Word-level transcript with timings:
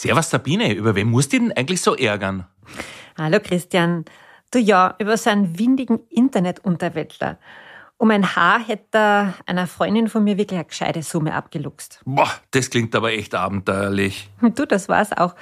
Servus 0.00 0.30
Sabine, 0.30 0.74
über 0.74 0.94
wen 0.94 1.10
musst 1.10 1.32
du 1.32 1.40
denn 1.40 1.52
eigentlich 1.52 1.80
so 1.80 1.96
ärgern? 1.96 2.46
Hallo 3.18 3.40
Christian. 3.42 4.04
Du 4.52 4.60
ja, 4.60 4.94
über 5.00 5.16
so 5.16 5.28
einen 5.28 5.58
windigen 5.58 5.98
Internetunterwäldler. 6.08 7.40
Um 7.96 8.12
ein 8.12 8.36
Haar 8.36 8.64
hätte 8.64 9.34
einer 9.44 9.66
Freundin 9.66 10.06
von 10.06 10.22
mir 10.22 10.38
wirklich 10.38 10.56
eine 10.56 10.68
gescheite 10.68 11.02
Summe 11.02 11.34
abgeluchst. 11.34 12.00
Boah, 12.04 12.30
das 12.52 12.70
klingt 12.70 12.94
aber 12.94 13.10
echt 13.10 13.34
abenteuerlich. 13.34 14.30
Du, 14.40 14.66
das 14.66 14.88
war's 14.88 15.10
auch. 15.10 15.34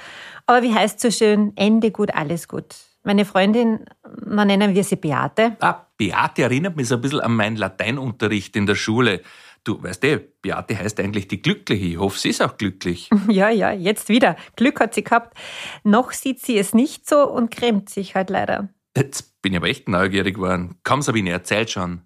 Aber 0.47 0.63
wie 0.63 0.73
heißt 0.73 0.99
so 1.01 1.11
schön, 1.11 1.53
Ende 1.55 1.91
gut, 1.91 2.15
alles 2.15 2.47
gut. 2.47 2.73
Meine 3.03 3.25
Freundin, 3.25 3.85
man 4.25 4.47
nennen 4.47 4.73
wir 4.73 4.83
sie 4.83 4.95
Beate. 4.95 5.55
Ah, 5.59 5.85
Beate 5.97 6.41
erinnert 6.41 6.75
mich 6.75 6.87
so 6.87 6.95
ein 6.95 7.01
bisschen 7.01 7.19
an 7.19 7.35
meinen 7.35 7.57
Lateinunterricht 7.57 8.55
in 8.55 8.65
der 8.65 8.75
Schule. 8.75 9.21
Du 9.67 9.83
weißt 9.83 10.01
eh, 10.05 10.19
Beate 10.41 10.79
heißt 10.79 10.97
eigentlich 11.01 11.27
die 11.27 11.41
Glückliche. 11.41 11.85
Ich 11.87 11.97
hoffe, 11.97 12.17
sie 12.17 12.29
ist 12.29 12.41
auch 12.41 12.55
glücklich. 12.55 13.09
Ja, 13.27 13.49
ja, 13.49 13.73
jetzt 13.73 14.07
wieder. 14.07 14.37
Glück 14.55 14.79
hat 14.79 14.93
sie 14.93 15.03
gehabt. 15.03 15.37
Noch 15.83 16.13
sieht 16.13 16.39
sie 16.39 16.57
es 16.57 16.73
nicht 16.73 17.07
so 17.07 17.29
und 17.29 17.51
grämt 17.51 17.89
sich 17.89 18.15
halt 18.15 18.29
leider. 18.29 18.69
Jetzt 18.95 19.41
bin 19.41 19.51
ich 19.51 19.57
aber 19.57 19.67
echt 19.67 19.89
neugierig 19.89 20.35
geworden. 20.35 20.75
Komm, 20.85 21.01
Sabine, 21.01 21.31
erzähl 21.31 21.67
schon. 21.67 22.03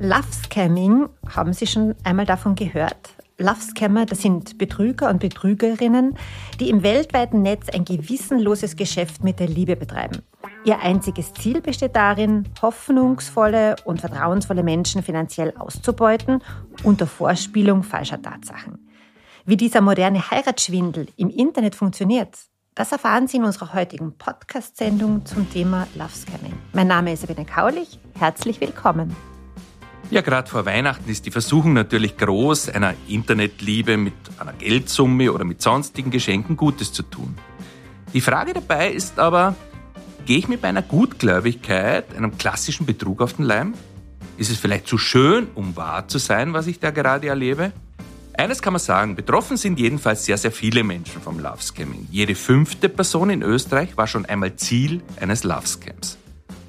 Love 0.00 0.26
Scamming, 0.44 1.08
haben 1.28 1.52
Sie 1.52 1.68
schon 1.68 1.94
einmal 2.02 2.26
davon 2.26 2.56
gehört? 2.56 3.14
Love 3.38 3.60
Scammer, 3.60 4.04
das 4.04 4.22
sind 4.22 4.58
Betrüger 4.58 5.08
und 5.08 5.20
Betrügerinnen, 5.20 6.18
die 6.58 6.70
im 6.70 6.82
weltweiten 6.82 7.42
Netz 7.42 7.68
ein 7.68 7.84
gewissenloses 7.84 8.74
Geschäft 8.74 9.22
mit 9.22 9.38
der 9.38 9.46
Liebe 9.46 9.76
betreiben. 9.76 10.22
Ihr 10.66 10.80
einziges 10.80 11.32
Ziel 11.32 11.60
besteht 11.60 11.94
darin, 11.94 12.42
hoffnungsvolle 12.60 13.76
und 13.84 14.00
vertrauensvolle 14.00 14.64
Menschen 14.64 15.00
finanziell 15.00 15.54
auszubeuten 15.56 16.42
unter 16.82 17.06
Vorspielung 17.06 17.84
falscher 17.84 18.20
Tatsachen. 18.20 18.88
Wie 19.44 19.56
dieser 19.56 19.80
moderne 19.80 20.28
Heiratsschwindel 20.28 21.06
im 21.16 21.30
Internet 21.30 21.76
funktioniert, 21.76 22.36
das 22.74 22.90
erfahren 22.90 23.28
Sie 23.28 23.36
in 23.36 23.44
unserer 23.44 23.74
heutigen 23.74 24.18
Podcast-Sendung 24.18 25.24
zum 25.24 25.48
Thema 25.48 25.86
Love 25.94 26.10
Scamming. 26.12 26.54
Mein 26.72 26.88
Name 26.88 27.12
ist 27.12 27.20
Sabine 27.20 27.46
Kaulich. 27.46 28.00
Herzlich 28.18 28.60
willkommen. 28.60 29.14
Ja, 30.10 30.20
gerade 30.20 30.50
vor 30.50 30.66
Weihnachten 30.66 31.08
ist 31.08 31.26
die 31.26 31.30
Versuchung 31.30 31.74
natürlich 31.74 32.16
groß, 32.16 32.70
einer 32.70 32.94
Internetliebe 33.06 33.96
mit 33.96 34.14
einer 34.40 34.52
Geldsumme 34.52 35.32
oder 35.32 35.44
mit 35.44 35.62
sonstigen 35.62 36.10
Geschenken 36.10 36.56
Gutes 36.56 36.92
zu 36.92 37.04
tun. 37.04 37.36
Die 38.12 38.20
Frage 38.20 38.52
dabei 38.52 38.90
ist 38.90 39.20
aber, 39.20 39.54
gehe 40.26 40.38
ich 40.38 40.48
mit 40.48 40.60
meiner 40.60 40.82
Gutgläubigkeit 40.82 42.14
einem 42.14 42.36
klassischen 42.36 42.84
Betrug 42.84 43.22
auf 43.22 43.34
den 43.34 43.44
Leim? 43.44 43.74
Ist 44.36 44.50
es 44.50 44.58
vielleicht 44.58 44.86
zu 44.86 44.98
schön, 44.98 45.46
um 45.54 45.76
wahr 45.76 46.08
zu 46.08 46.18
sein, 46.18 46.52
was 46.52 46.66
ich 46.66 46.80
da 46.80 46.90
gerade 46.90 47.28
erlebe? 47.28 47.72
Eines 48.36 48.60
kann 48.60 48.74
man 48.74 48.80
sagen, 48.80 49.14
betroffen 49.14 49.56
sind 49.56 49.78
jedenfalls 49.78 50.26
sehr, 50.26 50.36
sehr 50.36 50.50
viele 50.50 50.84
Menschen 50.84 51.22
vom 51.22 51.38
Love 51.38 51.62
Scamming. 51.62 52.08
Jede 52.10 52.34
fünfte 52.34 52.90
Person 52.90 53.30
in 53.30 53.42
Österreich 53.42 53.96
war 53.96 54.06
schon 54.06 54.26
einmal 54.26 54.56
Ziel 54.56 55.00
eines 55.18 55.44
Love 55.44 55.66
Scams. 55.66 56.18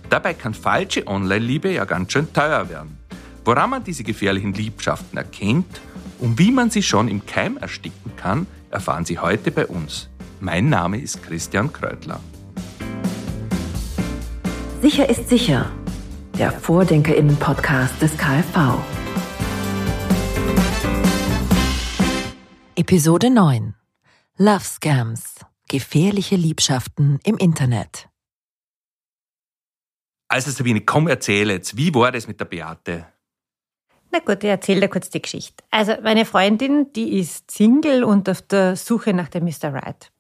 Dabei 0.09 0.33
kann 0.33 0.53
falsche 0.53 1.05
Online-Liebe 1.07 1.73
ja 1.73 1.83
ganz 1.83 2.13
schön 2.13 2.31
teuer 2.31 2.69
werden. 2.69 2.97
Woran 3.43 3.71
man 3.71 3.83
diese 3.83 4.03
gefährlichen 4.03 4.53
Liebschaften 4.53 5.17
erkennt 5.17 5.81
und 6.19 6.39
wie 6.39 6.51
man 6.51 6.69
sie 6.69 6.83
schon 6.83 7.09
im 7.09 7.25
Keim 7.25 7.57
ersticken 7.57 8.11
kann, 8.15 8.45
erfahren 8.69 9.03
Sie 9.03 9.19
heute 9.19 9.51
bei 9.51 9.65
uns. 9.65 10.09
Mein 10.39 10.69
Name 10.69 10.99
ist 11.01 11.23
Christian 11.23 11.73
Kreutler. 11.73 12.21
Sicher 14.81 15.09
ist 15.09 15.27
sicher. 15.27 15.71
Der 16.37 16.51
Vordenkerinnen-Podcast 16.51 17.99
des 17.99 18.15
KfV. 18.15 18.77
Episode 22.75 23.31
9. 23.31 23.73
Love 24.37 24.63
Scams. 24.63 25.39
Gefährliche 25.67 26.35
Liebschaften 26.35 27.19
im 27.23 27.37
Internet. 27.37 28.07
Also 30.27 30.51
Sabine, 30.51 30.81
komm 30.81 31.07
erzähl 31.07 31.49
jetzt, 31.49 31.75
wie 31.75 31.93
war 31.95 32.11
das 32.11 32.27
mit 32.27 32.39
der 32.39 32.45
Beate? 32.45 33.07
Na 34.17 34.33
gut, 34.33 34.43
ich 34.43 34.49
erzähle 34.49 34.81
dir 34.81 34.87
kurz 34.87 35.11
die 35.11 35.21
Geschichte. 35.21 35.63
Also 35.69 35.93
meine 36.01 36.25
Freundin, 36.25 36.91
die 36.93 37.19
ist 37.19 37.51
Single 37.51 38.03
und 38.03 38.27
auf 38.27 38.41
der 38.41 38.75
Suche 38.75 39.13
nach 39.13 39.29
dem 39.29 39.43
Mr. 39.43 39.71
Right. 39.71 40.11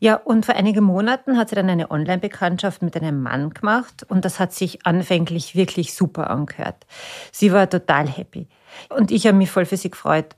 Ja, 0.00 0.16
und 0.16 0.44
vor 0.44 0.56
einigen 0.56 0.82
Monaten 0.82 1.38
hat 1.38 1.50
sie 1.50 1.54
dann 1.54 1.70
eine 1.70 1.92
Online-Bekanntschaft 1.92 2.82
mit 2.82 2.96
einem 2.96 3.22
Mann 3.22 3.50
gemacht 3.50 4.04
und 4.08 4.24
das 4.24 4.40
hat 4.40 4.52
sich 4.52 4.84
anfänglich 4.84 5.54
wirklich 5.54 5.94
super 5.94 6.28
angehört. 6.28 6.86
Sie 7.30 7.52
war 7.52 7.70
total 7.70 8.08
happy. 8.08 8.48
Und 8.88 9.12
ich 9.12 9.28
habe 9.28 9.36
mich 9.36 9.50
voll 9.50 9.64
für 9.64 9.76
sie 9.76 9.90
gefreut. 9.90 10.34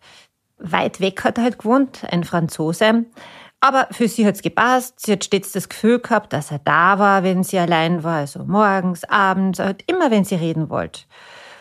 Weit 0.58 1.00
weg 1.00 1.24
hat 1.24 1.38
er 1.38 1.44
halt 1.44 1.58
gewohnt, 1.58 2.04
ein 2.10 2.24
Franzose. 2.24 3.06
Aber 3.60 3.88
für 3.90 4.06
sie 4.06 4.26
hat's 4.26 4.42
gepasst. 4.42 5.00
Sie 5.00 5.12
hat 5.12 5.24
stets 5.24 5.52
das 5.52 5.70
Gefühl 5.70 5.98
gehabt, 5.98 6.34
dass 6.34 6.50
er 6.50 6.58
da 6.58 6.98
war, 6.98 7.22
wenn 7.22 7.42
sie 7.42 7.58
allein 7.58 8.04
war. 8.04 8.18
Also 8.18 8.44
morgens, 8.44 9.04
abends, 9.04 9.60
halt 9.60 9.82
immer, 9.86 10.10
wenn 10.10 10.24
sie 10.24 10.34
reden 10.34 10.68
wollte 10.68 11.00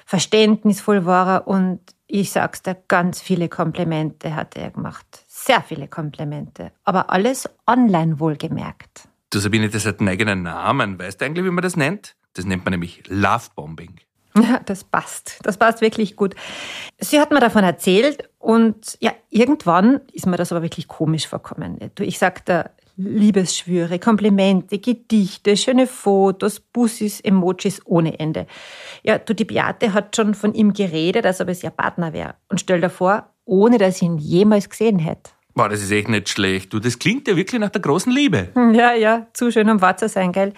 verständnisvoll 0.07 1.05
war 1.05 1.27
er 1.27 1.47
und 1.47 1.81
ich 2.07 2.31
sag's 2.31 2.63
dir, 2.63 2.77
ganz 2.87 3.21
viele 3.21 3.49
Komplimente 3.49 4.35
hat 4.35 4.55
er 4.55 4.71
gemacht. 4.71 5.05
Sehr 5.27 5.61
viele 5.61 5.89
Komplimente. 5.89 6.71
Aber 6.85 7.11
alles 7.11 7.49
online 7.67 8.17
wohlgemerkt. 8.19 9.09
Du 9.29 9.39
Sabine, 9.39 9.69
das 9.69 9.85
hat 9.85 9.99
einen 9.99 10.07
eigenen 10.07 10.43
Namen. 10.43 10.97
Weißt 10.97 11.19
du 11.19 11.25
eigentlich, 11.25 11.43
wie 11.45 11.51
man 11.51 11.61
das 11.61 11.75
nennt? 11.75 12.15
Das 12.33 12.45
nennt 12.45 12.63
man 12.63 12.71
nämlich 12.71 13.03
Lovebombing. 13.07 13.95
Ja, 14.37 14.59
das 14.63 14.83
passt. 14.83 15.39
Das 15.41 15.57
passt 15.57 15.81
wirklich 15.81 16.15
gut. 16.15 16.35
Sie 16.99 17.19
hat 17.19 17.31
mir 17.31 17.39
davon 17.39 17.63
erzählt 17.63 18.29
und 18.37 18.95
ja, 18.99 19.11
irgendwann 19.31 20.01
ist 20.13 20.27
mir 20.27 20.37
das 20.37 20.51
aber 20.51 20.61
wirklich 20.61 20.87
komisch 20.87 21.27
vorkommen. 21.27 21.79
Ich 21.97 22.19
sagte, 22.19 22.69
Liebesschwüre, 22.97 23.99
Komplimente, 23.99 24.79
Gedichte, 24.79 25.55
schöne 25.55 25.85
Fotos, 25.85 26.59
Bussis, 26.59 27.21
Emojis 27.21 27.81
ohne 27.85 28.19
Ende. 28.19 28.47
Ja, 29.03 29.19
du, 29.19 29.33
die 29.33 29.45
Beate 29.45 29.93
hat 29.93 30.15
schon 30.15 30.33
von 30.33 30.53
ihm 30.53 30.73
geredet, 30.73 31.25
als 31.25 31.39
ob 31.39 31.49
es 31.49 31.63
ihr 31.63 31.69
Partner 31.69 32.11
wäre. 32.11 32.35
Und 32.49 32.59
stell 32.59 32.81
dir 32.81 32.89
vor, 32.89 33.29
ohne 33.45 33.77
dass 33.77 33.97
ich 33.97 34.01
ihn 34.01 34.17
jemals 34.17 34.69
gesehen 34.69 34.99
hätte. 34.99 35.31
Boah, 35.57 35.69
das 35.69 35.81
ist 35.81 35.89
echt 35.89 36.07
nicht 36.07 36.29
schlecht. 36.29 36.71
Du, 36.71 36.79
das 36.79 36.99
klingt 36.99 37.27
ja 37.27 37.35
wirklich 37.35 37.59
nach 37.59 37.71
der 37.71 37.81
großen 37.81 38.11
Liebe. 38.11 38.49
Hm, 38.53 38.75
ja, 38.75 38.93
ja, 38.93 39.25
zu 39.33 39.51
schön, 39.51 39.67
um 39.71 39.81
wahr 39.81 39.97
zu 39.97 40.07
sein, 40.07 40.31
gell? 40.31 40.53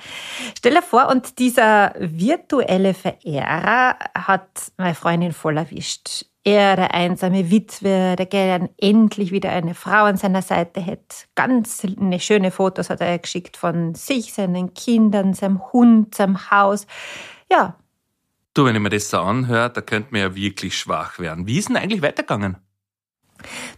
Stell 0.58 0.74
dir 0.74 0.82
vor, 0.82 1.08
und 1.08 1.40
dieser 1.40 1.94
virtuelle 1.98 2.94
Verehrer 2.94 3.98
hat 4.14 4.74
meine 4.76 4.96
Freundin 4.96 5.32
voll 5.32 5.56
erwischt. 5.56 6.26
Er, 6.46 6.78
der 6.78 6.94
einsame 6.94 7.52
Witwe, 7.52 8.16
der 8.18 8.26
gern 8.26 8.70
endlich 8.78 9.32
wieder 9.32 9.50
eine 9.50 9.76
Frau 9.76 10.06
an 10.06 10.18
seiner 10.18 10.42
Seite 10.42 10.80
hätte. 10.80 11.26
Ganz 11.36 11.86
schöne 12.20 12.52
Fotos 12.52 12.90
hat 12.90 13.02
er 13.02 13.20
geschickt 13.20 13.58
von 13.58 13.94
sich, 13.94 14.34
seinen 14.34 14.74
Kindern, 14.74 15.34
seinem 15.34 15.62
Hund, 15.74 16.16
seinem 16.16 16.50
Haus. 16.50 16.88
Ja. 17.52 17.76
Du, 18.54 18.66
wenn 18.66 18.76
ich 18.76 18.82
mir 18.82 18.90
das 18.90 19.10
so 19.10 19.20
anhöre, 19.20 19.70
da 19.70 19.82
könnte 19.82 20.12
man 20.12 20.22
ja 20.22 20.36
wirklich 20.36 20.78
schwach 20.78 21.20
werden. 21.20 21.46
Wie 21.46 21.60
ist 21.60 21.70
denn 21.70 21.78
eigentlich 21.78 22.02
weitergegangen? 22.02 22.58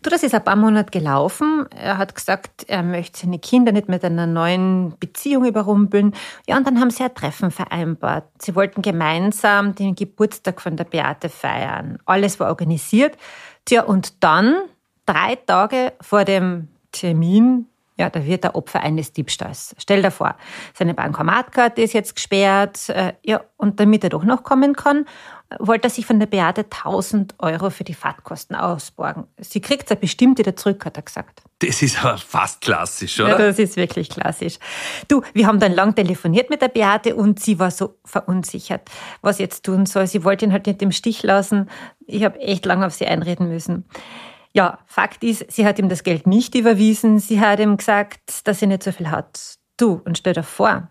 Du, 0.01 0.09
das 0.09 0.23
ist 0.23 0.33
ein 0.33 0.43
paar 0.43 0.55
Monate 0.55 0.91
gelaufen. 0.91 1.65
Er 1.75 1.97
hat 1.97 2.15
gesagt, 2.15 2.65
er 2.67 2.83
möchte 2.83 3.19
seine 3.19 3.39
Kinder 3.39 3.71
nicht 3.71 3.89
mit 3.89 4.03
einer 4.03 4.27
neuen 4.27 4.97
Beziehung 4.99 5.45
überrumpeln. 5.45 6.13
Ja, 6.47 6.57
und 6.57 6.65
dann 6.65 6.79
haben 6.79 6.89
sie 6.89 7.03
ein 7.03 7.13
Treffen 7.13 7.51
vereinbart. 7.51 8.25
Sie 8.39 8.55
wollten 8.55 8.81
gemeinsam 8.81 9.75
den 9.75 9.95
Geburtstag 9.95 10.61
von 10.61 10.75
der 10.75 10.85
Beate 10.85 11.29
feiern. 11.29 11.99
Alles 12.05 12.39
war 12.39 12.49
organisiert. 12.49 13.17
Tja, 13.65 13.83
und 13.83 14.23
dann, 14.23 14.55
drei 15.05 15.35
Tage 15.35 15.93
vor 16.01 16.25
dem 16.25 16.69
Termin, 16.91 17.67
ja, 18.01 18.09
da 18.09 18.25
wird 18.25 18.43
er 18.45 18.55
Opfer 18.55 18.81
eines 18.81 19.13
Diebstahls. 19.13 19.75
Stell 19.77 20.01
dir 20.01 20.09
vor, 20.09 20.35
seine 20.73 20.95
Bankomatkarte 20.95 21.83
ist 21.83 21.93
jetzt 21.93 22.15
gesperrt, 22.15 22.89
äh, 22.89 23.13
ja, 23.23 23.41
und 23.57 23.79
damit 23.79 24.03
er 24.03 24.09
doch 24.09 24.23
noch 24.23 24.41
kommen 24.41 24.75
kann, 24.75 25.05
wollte 25.59 25.87
er 25.87 25.91
sich 25.91 26.07
von 26.07 26.19
der 26.19 26.25
Beate 26.25 26.63
1000 26.63 27.35
Euro 27.37 27.69
für 27.69 27.83
die 27.83 27.93
Fahrtkosten 27.93 28.55
ausborgen. 28.55 29.25
Sie 29.37 29.61
kriegt 29.61 29.83
es 29.83 29.89
ja 29.91 29.95
bestimmt 29.95 30.39
wieder 30.39 30.55
zurück, 30.55 30.83
hat 30.83 30.97
er 30.97 31.03
gesagt. 31.03 31.43
Das 31.59 31.83
ist 31.83 32.03
aber 32.03 32.17
fast 32.17 32.61
klassisch, 32.61 33.19
oder? 33.19 33.29
Ja, 33.29 33.37
das 33.37 33.59
ist 33.59 33.75
wirklich 33.75 34.09
klassisch. 34.09 34.57
Du, 35.07 35.21
wir 35.33 35.45
haben 35.45 35.59
dann 35.59 35.73
lang 35.73 35.93
telefoniert 35.93 36.49
mit 36.49 36.63
der 36.63 36.69
Beate 36.69 37.15
und 37.15 37.39
sie 37.39 37.59
war 37.59 37.69
so 37.69 37.99
verunsichert, 38.03 38.81
was 39.21 39.37
jetzt 39.37 39.63
tun 39.63 39.85
soll. 39.85 40.07
Sie 40.07 40.23
wollte 40.23 40.45
ihn 40.45 40.53
halt 40.53 40.65
nicht 40.65 40.81
im 40.81 40.91
Stich 40.91 41.21
lassen. 41.21 41.69
Ich 42.07 42.23
habe 42.23 42.39
echt 42.39 42.65
lange 42.65 42.87
auf 42.87 42.95
sie 42.95 43.05
einreden 43.05 43.47
müssen. 43.47 43.85
Ja, 44.53 44.79
Fakt 44.85 45.23
ist, 45.23 45.49
sie 45.51 45.65
hat 45.65 45.79
ihm 45.79 45.87
das 45.87 46.03
Geld 46.03 46.27
nicht 46.27 46.55
überwiesen. 46.55 47.19
Sie 47.19 47.39
hat 47.39 47.59
ihm 47.59 47.77
gesagt, 47.77 48.45
dass 48.47 48.59
sie 48.59 48.67
nicht 48.67 48.83
so 48.83 48.91
viel 48.91 49.09
hat. 49.09 49.57
Du, 49.77 50.01
und 50.03 50.17
stell 50.17 50.33
dir 50.33 50.43
vor, 50.43 50.89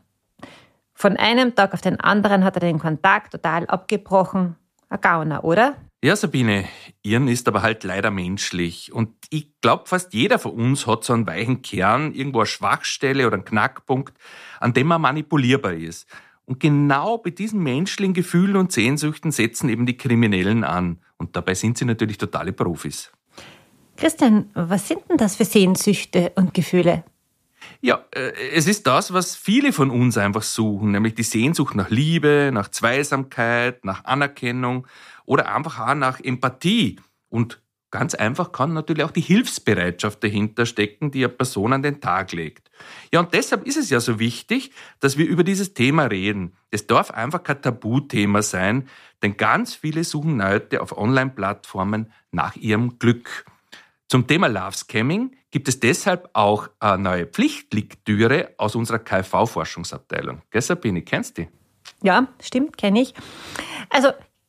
von 0.95 1.17
einem 1.17 1.55
Tag 1.55 1.75
auf 1.75 1.81
den 1.81 2.01
anderen 2.01 2.45
hat 2.45 2.57
er 2.57 2.61
den 2.61 2.79
Kontakt 2.79 3.33
total 3.33 3.67
abgebrochen. 3.67 4.57
Ein 4.89 5.01
Gauner, 5.01 5.45
oder? 5.45 5.77
Ja, 6.03 6.17
Sabine, 6.17 6.65
Irren 7.03 7.29
ist 7.29 7.47
aber 7.47 7.61
halt 7.61 7.85
leider 7.85 8.11
menschlich. 8.11 8.93
Und 8.93 9.15
ich 9.29 9.53
glaube, 9.61 9.85
fast 9.87 10.15
jeder 10.15 10.39
von 10.39 10.53
uns 10.53 10.87
hat 10.87 11.05
so 11.05 11.13
einen 11.13 11.27
weichen 11.27 11.61
Kern, 11.61 12.13
irgendwo 12.13 12.41
eine 12.41 12.47
Schwachstelle 12.47 13.27
oder 13.27 13.35
einen 13.35 13.45
Knackpunkt, 13.45 14.17
an 14.61 14.73
dem 14.73 14.87
man 14.87 15.03
manipulierbar 15.03 15.75
ist. 15.75 16.09
Und 16.47 16.59
genau 16.59 17.19
bei 17.19 17.31
diesen 17.31 17.63
menschlichen 17.63 18.15
Gefühlen 18.15 18.57
und 18.57 18.73
Sehnsüchten 18.73 19.31
setzen 19.31 19.69
eben 19.69 19.85
die 19.85 19.99
Kriminellen 19.99 20.65
an. 20.65 21.01
Und 21.19 21.37
dabei 21.37 21.55
sind 21.55 21.77
sie 21.77 21.85
natürlich 21.85 22.17
totale 22.19 22.53
Profis. 22.53 23.13
Christian, 24.01 24.49
was 24.55 24.89
sind 24.89 25.03
denn 25.11 25.19
das 25.19 25.37
für 25.37 25.45
Sehnsüchte 25.45 26.33
und 26.35 26.55
Gefühle? 26.55 27.05
Ja, 27.83 28.03
äh, 28.13 28.33
es 28.55 28.67
ist 28.67 28.87
das, 28.87 29.13
was 29.13 29.37
viele 29.37 29.75
von 29.75 29.91
uns 29.91 30.17
einfach 30.17 30.43
suchen, 30.43 30.93
nämlich 30.93 31.15
die 31.15 31.23
Sehnsucht 31.23 31.75
nach 31.75 31.91
Liebe, 31.91 32.51
nach 32.51 32.71
Zweisamkeit, 32.71 33.85
nach 33.85 34.07
Anerkennung 34.07 34.87
oder 35.27 35.55
einfach 35.55 35.81
auch 35.81 35.95
nach 35.95 36.19
Empathie. 36.19 36.99
Und 37.29 37.61
ganz 37.91 38.15
einfach 38.15 38.53
kann 38.53 38.73
natürlich 38.73 39.05
auch 39.05 39.11
die 39.11 39.21
Hilfsbereitschaft 39.21 40.25
dahinter 40.25 40.65
stecken, 40.65 41.11
die 41.11 41.23
eine 41.23 41.35
Person 41.35 41.75
an 41.75 41.83
den 41.83 42.01
Tag 42.01 42.33
legt. 42.33 42.71
Ja, 43.13 43.21
und 43.21 43.35
deshalb 43.35 43.67
ist 43.67 43.77
es 43.77 43.91
ja 43.91 44.01
so 44.01 44.19
wichtig, 44.19 44.71
dass 45.01 45.19
wir 45.19 45.27
über 45.27 45.45
dieses 45.45 45.75
Thema 45.75 46.05
reden. 46.05 46.55
Es 46.71 46.87
darf 46.87 47.11
einfach 47.11 47.43
kein 47.43 47.61
Tabuthema 47.61 48.41
sein, 48.41 48.89
denn 49.23 49.37
ganz 49.37 49.75
viele 49.75 50.05
suchen 50.05 50.43
heute 50.43 50.81
auf 50.81 50.97
Online-Plattformen 50.97 52.11
nach 52.31 52.57
ihrem 52.57 52.99
Glück. 52.99 53.45
Zum 54.11 54.27
Thema 54.27 54.49
Love 54.49 54.77
Scamming 54.77 55.37
gibt 55.53 55.69
es 55.69 55.79
deshalb 55.79 56.31
auch 56.33 56.69
eine 56.81 57.01
neue 57.01 57.27
Pflichtlektüre 57.27 58.51
aus 58.57 58.75
unserer 58.75 58.99
KfV-Forschungsabteilung. 58.99 60.43
Gell, 60.51 60.63
Sabine, 60.63 61.03
kennst 61.03 61.39
du 61.39 61.43
die? 61.43 61.49
Ja, 62.03 62.27
stimmt, 62.43 62.77
kenne 62.77 63.03
ich. 63.03 63.15
Also 63.89 64.09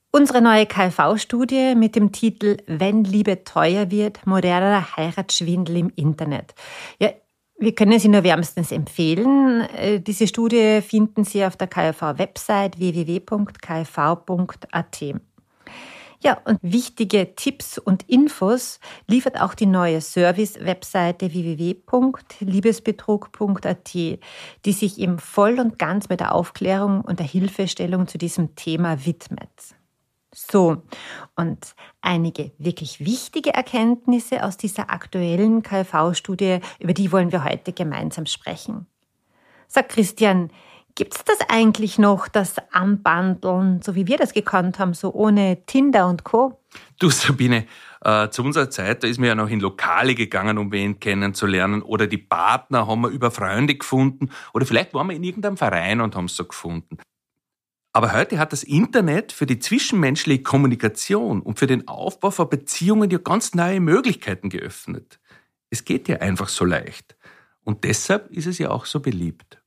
unsere 0.10 0.42
neue 0.42 0.66
KfV-Studie 0.66 1.76
mit 1.76 1.96
dem 1.96 2.12
Titel 2.12 2.58
Wenn 2.66 3.04
Liebe 3.04 3.44
teuer 3.44 3.92
wird, 3.92 4.26
moderner 4.26 4.98
Heiratsschwindel 4.98 5.78
im 5.78 5.92
Internet. 5.96 6.56
Ja, 6.98 7.12
wir 7.60 7.76
können 7.76 8.00
sie 8.00 8.08
nur 8.08 8.24
wärmstens 8.24 8.72
empfehlen. 8.72 9.62
Äh, 9.78 10.00
diese 10.00 10.26
Studie 10.26 10.82
finden 10.82 11.24
Sie 11.24 11.46
auf 11.46 11.56
der 11.56 11.68
KfV-Website 11.68 12.80
www.kfv.at. 12.80 13.36
Ja, 16.24 16.40
und 16.46 16.60
wichtige 16.62 17.34
Tipps 17.36 17.80
und 17.80 18.08
Infos 18.08 18.80
liefert 19.08 19.42
auch 19.42 19.56
die 19.56 19.66
neue 19.66 20.02
Service-Webseite 20.02 21.34
www.liebesbetrug.at, 21.34 23.94
die 23.94 24.20
sich 24.66 25.00
ihm 25.00 25.18
voll 25.18 25.60
und 25.60 25.80
ganz 25.80 26.10
mit 26.10 26.20
der 26.20 26.36
Aufklärung 26.36 27.02
und 27.02 27.18
der 27.18 27.26
Hilfestellung 27.26 28.08
zu 28.08 28.20
diesem 28.20 28.56
Thema 28.56 29.04
widmet. 29.04 29.50
So, 30.34 30.84
und 31.36 31.74
einige 32.02 32.52
wirklich 32.60 33.00
wichtige 33.00 33.56
Erkenntnisse 33.56 34.46
aus 34.46 34.58
dieser 34.58 34.92
aktuellen 34.92 35.64
KV-Studie, 35.64 36.60
über 36.80 36.94
die 36.94 37.12
wollen 37.12 37.32
wir 37.32 37.44
heute 37.44 37.74
gemeinsam 37.74 38.28
sprechen. 38.28 38.86
Sag 39.68 39.90
Christian, 39.90 40.52
Gibt 40.96 41.16
es 41.16 41.24
das 41.24 41.38
eigentlich 41.50 42.00
noch, 42.00 42.28
das 42.28 42.56
Anbandeln, 42.72 43.82
so 43.82 43.96
wie 43.96 44.08
wir 44.08 44.18
das 44.18 44.34
gekannt 44.34 44.80
haben, 44.80 44.94
so 44.94 45.14
ohne 45.14 45.66
Tinder 45.66 46.08
und 46.08 46.24
Co.? 46.24 46.60
Du 47.00 47.10
Sabine, 47.10 47.66
äh, 48.02 48.30
zu 48.30 48.44
unserer 48.44 48.70
Zeit, 48.70 49.04
da 49.04 49.08
ist 49.08 49.20
man 49.20 49.28
ja 49.28 49.36
noch 49.36 49.50
in 49.50 49.60
Lokale 49.60 50.16
gegangen, 50.16 50.58
um 50.58 50.72
wen 50.72 51.00
kennenzulernen. 51.00 51.82
Oder 51.82 52.08
die 52.08 52.18
Partner 52.18 52.88
haben 52.88 53.02
wir 53.02 53.10
über 53.10 53.32
Freunde 53.32 53.76
gefunden. 53.76 54.30
Oder 54.54 54.66
vielleicht 54.66 54.94
waren 54.94 55.08
wir 55.08 55.16
in 55.16 55.24
irgendeinem 55.24 55.58
Verein 55.58 56.02
und 56.02 56.16
haben 56.16 56.26
es 56.26 56.36
so 56.36 56.46
gefunden. 56.46 56.98
Aber 57.94 58.14
heute 58.14 58.40
hat 58.40 58.54
das 58.54 58.64
Internet 58.64 59.34
für 59.34 59.46
die 59.46 59.60
zwischenmenschliche 59.60 60.44
Kommunikation 60.44 61.42
und 61.42 61.60
für 61.60 61.68
den 61.68 61.88
Aufbau 61.88 62.32
von 62.32 62.50
Beziehungen 62.50 63.10
ja 63.10 63.18
ganz 63.18 63.54
neue 63.54 63.82
Möglichkeiten 63.82 64.50
geöffnet. 64.50 65.20
Es 65.70 65.84
geht 65.84 66.08
ja 66.08 66.18
einfach 66.18 66.48
so 66.48 66.64
leicht. 66.64 67.18
Und 67.64 67.84
deshalb 67.84 68.32
ist 68.32 68.48
es 68.48 68.58
ja 68.58 68.70
auch 68.70 68.86
so 68.86 69.02
beliebt. 69.02 69.61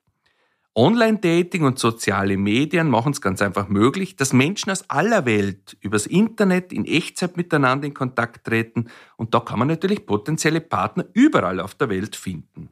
Online-Dating 0.77 1.63
und 1.63 1.79
soziale 1.79 2.37
Medien 2.37 2.91
machen 2.91 3.13
es 3.13 3.21
ganz 3.21 3.41
einfach 3.41 3.69
möglich, 3.69 4.17
dass 4.17 4.33
Menschen 4.33 4.71
aus 4.71 4.91
aller 4.91 5.25
Welt 5.25 5.77
übers 5.81 6.07
Internet 6.07 6.73
in 6.73 6.85
Echtzeit 6.85 7.37
miteinander 7.37 7.87
in 7.87 7.95
Kontakt 7.95 8.45
treten 8.45 8.89
und 9.17 9.35
da 9.35 9.41
kann 9.41 9.61
man 9.61 9.69
natürlich 9.69 10.05
potenzielle 10.05 10.61
Partner 10.61 11.07
überall 11.13 11.61
auf 11.61 11.77
der 11.77 11.91
Welt 11.91 12.17
finden. 12.17 12.71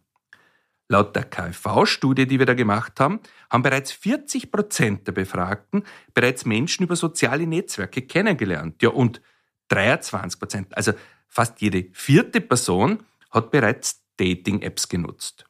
Laut 0.89 1.15
der 1.15 1.25
KfV-Studie, 1.25 2.27
die 2.27 2.41
wir 2.41 2.47
da 2.47 2.55
gemacht 2.55 2.99
haben, 2.99 3.21
haben 3.49 3.63
bereits 3.63 3.93
40 3.93 4.51
Prozent 4.51 5.07
der 5.07 5.13
Befragten 5.13 5.85
bereits 6.13 6.45
Menschen 6.45 6.83
über 6.83 6.97
soziale 6.97 7.47
Netzwerke 7.47 8.03
kennengelernt. 8.03 8.83
Ja, 8.83 8.91
und 8.91 9.23
23 9.69 10.41
Prozent, 10.41 10.77
also 10.77 10.93
fast 11.29 11.61
jede 11.61 11.87
vierte 11.93 12.41
Person, 12.41 13.05
hat 13.31 13.53
bereits 13.53 14.05
Dating-Apps 14.17 14.89
genutzt. 14.89 15.47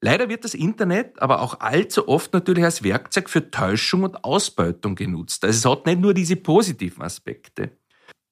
Leider 0.00 0.28
wird 0.28 0.44
das 0.44 0.54
Internet 0.54 1.20
aber 1.20 1.40
auch 1.40 1.58
allzu 1.60 2.08
oft 2.08 2.32
natürlich 2.32 2.62
als 2.62 2.84
Werkzeug 2.84 3.28
für 3.28 3.50
Täuschung 3.50 4.04
und 4.04 4.24
Ausbeutung 4.24 4.94
genutzt. 4.94 5.44
Also 5.44 5.58
es 5.58 5.76
hat 5.76 5.86
nicht 5.86 6.00
nur 6.00 6.14
diese 6.14 6.36
positiven 6.36 7.02
Aspekte. 7.02 7.76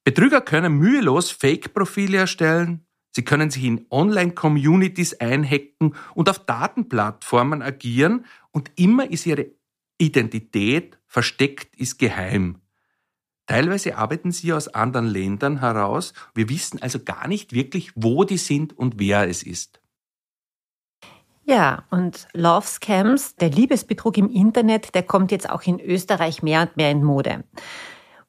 Betrüger 0.05 0.39
können 0.39 0.73
mühelos 0.73 1.31
Fake-Profile 1.31 2.19
erstellen, 2.19 2.85
sie 3.13 3.25
können 3.25 3.49
sich 3.49 3.65
in 3.65 3.85
Online-Communities 3.89 5.15
einhacken 5.15 5.95
und 6.15 6.29
auf 6.29 6.39
Datenplattformen 6.45 7.61
agieren 7.61 8.25
und 8.51 8.71
immer 8.77 9.11
ist 9.11 9.25
ihre 9.25 9.47
Identität 9.97 10.97
versteckt, 11.07 11.75
ist 11.75 11.99
geheim. 11.99 12.61
Teilweise 13.47 13.97
arbeiten 13.97 14.31
sie 14.31 14.53
aus 14.53 14.69
anderen 14.69 15.07
Ländern 15.07 15.59
heraus. 15.59 16.13
Wir 16.33 16.47
wissen 16.47 16.81
also 16.81 16.99
gar 16.99 17.27
nicht 17.27 17.51
wirklich, 17.51 17.91
wo 17.95 18.23
die 18.23 18.37
sind 18.37 18.77
und 18.77 18.99
wer 18.99 19.27
es 19.27 19.43
ist. 19.43 19.81
Ja, 21.49 21.85
und 21.91 22.27
Love 22.33 22.67
Scams, 22.67 23.37
der 23.37 23.49
Liebesbetrug 23.49 24.17
im 24.17 24.29
Internet, 24.29 24.93
der 24.93 25.03
kommt 25.03 25.31
jetzt 25.31 25.49
auch 25.49 25.61
in 25.61 25.79
Österreich 25.79 26.43
mehr 26.43 26.63
und 26.63 26.75
mehr 26.75 26.91
in 26.91 27.01
Mode. 27.01 27.45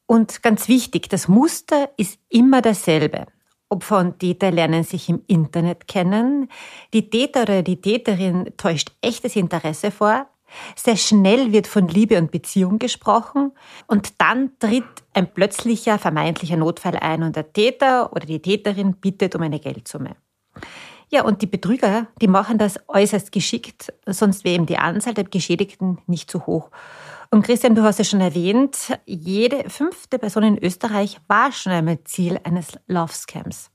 Und 0.07 0.41
ganz 0.45 0.69
wichtig, 0.69 1.09
das 1.09 1.27
Muster 1.27 1.91
ist 1.97 2.21
immer 2.29 2.63
dasselbe. 2.63 3.27
Opfer 3.71 3.99
und 3.99 4.21
Täter 4.21 4.53
lernen 4.53 4.85
sich 4.85 5.09
im 5.09 5.25
Internet 5.27 5.89
kennen. 5.89 6.49
Die 6.95 7.11
Täter 7.11 7.43
oder 7.43 7.63
die 7.63 7.81
Täterin 7.81 8.53
täuscht 8.57 8.93
echtes 9.01 9.35
Interesse 9.35 9.91
vor. 9.91 10.29
Sehr 10.77 10.97
schnell 10.97 11.51
wird 11.51 11.67
von 11.67 11.89
Liebe 11.89 12.19
und 12.19 12.31
Beziehung 12.31 12.79
gesprochen 12.79 13.51
und 13.89 14.21
dann 14.21 14.53
tritt 14.61 14.85
ein 15.13 15.35
plötzlicher 15.35 15.99
vermeintlicher 15.99 16.57
Notfall 16.57 16.97
ein 16.97 17.25
und 17.25 17.35
der 17.35 17.53
Täter 17.53 18.13
oder 18.13 18.27
die 18.27 18.41
Täterin 18.41 18.95
bittet 18.95 19.35
um 19.35 19.43
eine 19.43 19.59
Geldsumme. 19.59 20.15
Ja, 21.11 21.25
und 21.25 21.41
die 21.41 21.47
Betrüger, 21.47 22.07
die 22.21 22.29
machen 22.29 22.59
das 22.59 22.79
äußerst 22.87 23.33
geschickt, 23.33 23.93
sonst 24.07 24.45
wäre 24.45 24.57
eben 24.57 24.67
die 24.67 24.77
Anzahl 24.77 25.15
der 25.15 25.25
Geschädigten 25.25 25.99
nicht 26.07 26.31
so 26.31 26.47
hoch. 26.47 26.71
Und 27.31 27.43
Christian, 27.43 27.75
du 27.75 27.83
hast 27.83 27.99
ja 27.99 28.05
schon 28.05 28.21
erwähnt, 28.21 28.99
jede 29.07 29.69
fünfte 29.69 30.19
Person 30.19 30.45
in 30.45 30.59
Österreich 30.63 31.19
war 31.29 31.53
schon 31.53 31.73
einmal 31.73 32.03
Ziel 32.05 32.39
eines 32.45 32.79
Love-Scams. 32.87 33.71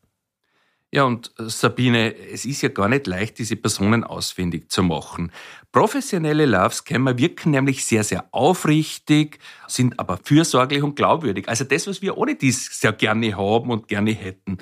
Ja, 0.93 1.05
und 1.05 1.31
äh, 1.39 1.49
Sabine, 1.49 2.15
es 2.15 2.45
ist 2.45 2.61
ja 2.61 2.69
gar 2.69 2.87
nicht 2.87 3.07
leicht, 3.07 3.39
diese 3.39 3.55
Personen 3.55 4.03
ausfindig 4.03 4.69
zu 4.69 4.83
machen. 4.83 5.31
Professionelle 5.71 6.45
Love-Scammer 6.45 7.17
wirken 7.17 7.49
nämlich 7.49 7.83
sehr, 7.83 8.03
sehr 8.03 8.25
aufrichtig, 8.31 9.39
sind 9.67 9.99
aber 9.99 10.19
fürsorglich 10.23 10.83
und 10.83 10.95
glaubwürdig. 10.95 11.49
Also 11.49 11.63
das, 11.63 11.87
was 11.87 12.03
wir 12.03 12.15
ohne 12.15 12.35
dies 12.35 12.79
sehr 12.79 12.93
gerne 12.93 13.35
haben 13.35 13.71
und 13.71 13.87
gerne 13.87 14.11
hätten. 14.11 14.59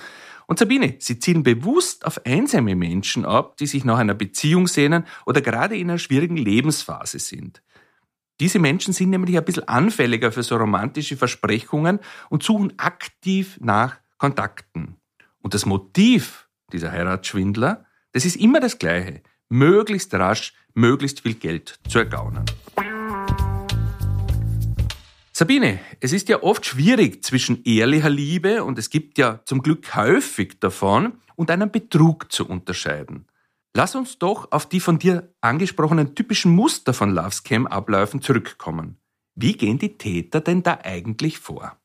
Und 0.51 0.59
Sabine, 0.59 0.95
sie 0.99 1.17
zielen 1.17 1.43
bewusst 1.43 2.05
auf 2.05 2.25
einsame 2.25 2.75
Menschen 2.75 3.23
ab, 3.23 3.55
die 3.55 3.67
sich 3.67 3.85
nach 3.85 3.99
einer 3.99 4.13
Beziehung 4.13 4.67
sehnen 4.67 5.05
oder 5.25 5.39
gerade 5.39 5.77
in 5.77 5.89
einer 5.89 5.97
schwierigen 5.97 6.35
Lebensphase 6.35 7.19
sind. 7.19 7.63
Diese 8.41 8.59
Menschen 8.59 8.93
sind 8.93 9.11
nämlich 9.11 9.37
ein 9.37 9.45
bisschen 9.45 9.69
anfälliger 9.69 10.33
für 10.33 10.43
so 10.43 10.57
romantische 10.57 11.15
Versprechungen 11.15 11.99
und 12.29 12.43
suchen 12.43 12.73
aktiv 12.79 13.59
nach 13.61 13.95
Kontakten. 14.17 14.97
Und 15.39 15.53
das 15.53 15.65
Motiv 15.65 16.49
dieser 16.73 16.91
Heiratsschwindler, 16.91 17.85
das 18.11 18.25
ist 18.25 18.35
immer 18.35 18.59
das 18.59 18.77
gleiche. 18.77 19.21
Möglichst 19.47 20.13
rasch, 20.13 20.53
möglichst 20.73 21.21
viel 21.21 21.35
Geld 21.35 21.79
zu 21.87 21.99
ergaunen. 21.99 22.43
Sabine, 25.41 25.79
es 25.99 26.13
ist 26.13 26.29
ja 26.29 26.43
oft 26.43 26.67
schwierig 26.67 27.23
zwischen 27.23 27.63
ehrlicher 27.63 28.11
Liebe, 28.11 28.63
und 28.63 28.77
es 28.77 28.91
gibt 28.91 29.17
ja 29.17 29.39
zum 29.43 29.63
Glück 29.63 29.95
häufig 29.95 30.59
davon, 30.59 31.13
und 31.35 31.49
einem 31.49 31.71
Betrug 31.71 32.31
zu 32.31 32.47
unterscheiden. 32.47 33.25
Lass 33.75 33.95
uns 33.95 34.19
doch 34.19 34.51
auf 34.51 34.69
die 34.69 34.79
von 34.79 34.99
dir 34.99 35.33
angesprochenen 35.41 36.13
typischen 36.13 36.53
Muster 36.53 36.93
von 36.93 37.09
Love 37.09 37.31
Scam 37.31 37.65
Abläufen 37.65 38.21
zurückkommen. 38.21 38.99
Wie 39.33 39.53
gehen 39.53 39.79
die 39.79 39.97
Täter 39.97 40.41
denn 40.41 40.61
da 40.61 40.77
eigentlich 40.83 41.39
vor? 41.39 41.75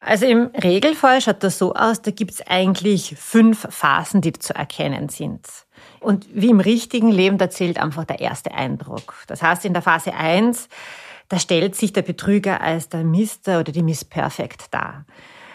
Also 0.00 0.26
im 0.26 0.48
Regelfall 0.48 1.22
schaut 1.22 1.42
das 1.42 1.56
so 1.56 1.72
aus, 1.72 2.02
da 2.02 2.10
gibt 2.10 2.32
es 2.32 2.46
eigentlich 2.46 3.14
fünf 3.16 3.66
Phasen, 3.70 4.20
die 4.20 4.34
zu 4.34 4.54
erkennen 4.54 5.08
sind. 5.08 5.48
Und 6.00 6.26
wie 6.34 6.50
im 6.50 6.60
richtigen 6.60 7.10
Leben, 7.10 7.38
da 7.38 7.48
zählt 7.48 7.78
einfach 7.78 8.04
der 8.04 8.20
erste 8.20 8.52
Eindruck. 8.52 9.14
Das 9.28 9.40
heißt, 9.40 9.64
in 9.64 9.72
der 9.72 9.80
Phase 9.80 10.12
1 10.12 10.68
da 11.28 11.38
stellt 11.38 11.74
sich 11.76 11.92
der 11.92 12.02
Betrüger 12.02 12.60
als 12.60 12.88
der 12.88 13.04
Mr. 13.04 13.60
oder 13.60 13.72
die 13.72 13.82
Miss 13.82 14.04
Perfect 14.04 14.72
dar. 14.72 15.06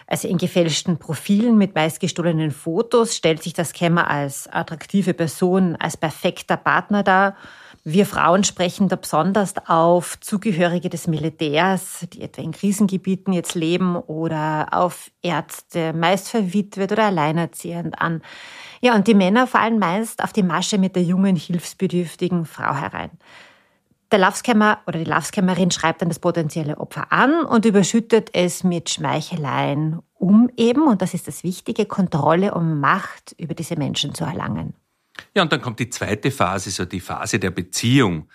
Also 0.09 0.29
in 0.29 0.37
gefälschten 0.37 0.97
Profilen 0.97 1.57
mit 1.57 1.75
meist 1.75 1.99
gestohlenen 1.99 2.51
Fotos 2.51 3.15
stellt 3.15 3.43
sich 3.43 3.53
das 3.53 3.69
Scammer 3.69 4.09
als 4.09 4.47
attraktive 4.47 5.13
Person, 5.13 5.75
als 5.75 5.97
perfekter 5.97 6.55
Partner 6.55 7.03
dar. 7.03 7.35
Wir 7.83 8.05
Frauen 8.05 8.45
sprechen 8.45 8.87
da 8.87 8.95
besonders 8.95 9.53
auf 9.67 10.17
Zugehörige 10.21 10.89
des 10.89 11.07
Militärs, 11.07 12.05
die 12.13 12.21
etwa 12.21 12.41
in 12.41 12.51
Krisengebieten 12.51 13.33
jetzt 13.33 13.55
leben 13.55 13.97
oder 13.97 14.67
auf 14.71 15.11
Ärzte, 15.21 15.91
meist 15.93 16.29
verwitwet 16.29 16.91
oder 16.93 17.05
alleinerziehend 17.05 17.99
an. 17.99 18.21
Ja, 18.81 18.95
und 18.95 19.07
die 19.07 19.13
Männer 19.13 19.45
fallen 19.45 19.79
meist 19.79 20.23
auf 20.23 20.31
die 20.31 20.43
Masche 20.43 20.77
mit 20.77 20.95
der 20.95 21.03
jungen, 21.03 21.35
hilfsbedürftigen 21.35 22.45
Frau 22.45 22.75
herein. 22.75 23.11
Der 24.11 24.19
Lovescammer 24.19 24.79
oder 24.87 24.99
die 24.99 25.09
Lovescammerin 25.09 25.69
schreibt 25.69 26.01
dann 26.01 26.07
das 26.07 26.19
potenzielle 26.19 26.77
Opfer 26.77 27.11
an 27.11 27.43
und 27.43 27.65
überschüttet 27.65 28.29
es 28.33 28.63
mit 28.63 28.89
Schmeicheleien, 28.89 29.99
um 30.13 30.49
eben, 30.55 30.87
und 30.87 31.01
das 31.01 31.13
ist 31.13 31.27
das 31.27 31.43
Wichtige, 31.43 31.85
Kontrolle 31.85 32.53
und 32.53 32.79
Macht 32.79 33.35
über 33.37 33.53
diese 33.53 33.75
Menschen 33.75 34.13
zu 34.13 34.23
erlangen. 34.23 34.73
Ja, 35.35 35.41
und 35.41 35.51
dann 35.51 35.61
kommt 35.61 35.79
die 35.79 35.89
zweite 35.89 36.31
Phase, 36.31 36.69
so 36.69 36.85
die 36.85 37.01
Phase 37.01 37.37
der 37.37 37.51
Beziehung. 37.51 38.29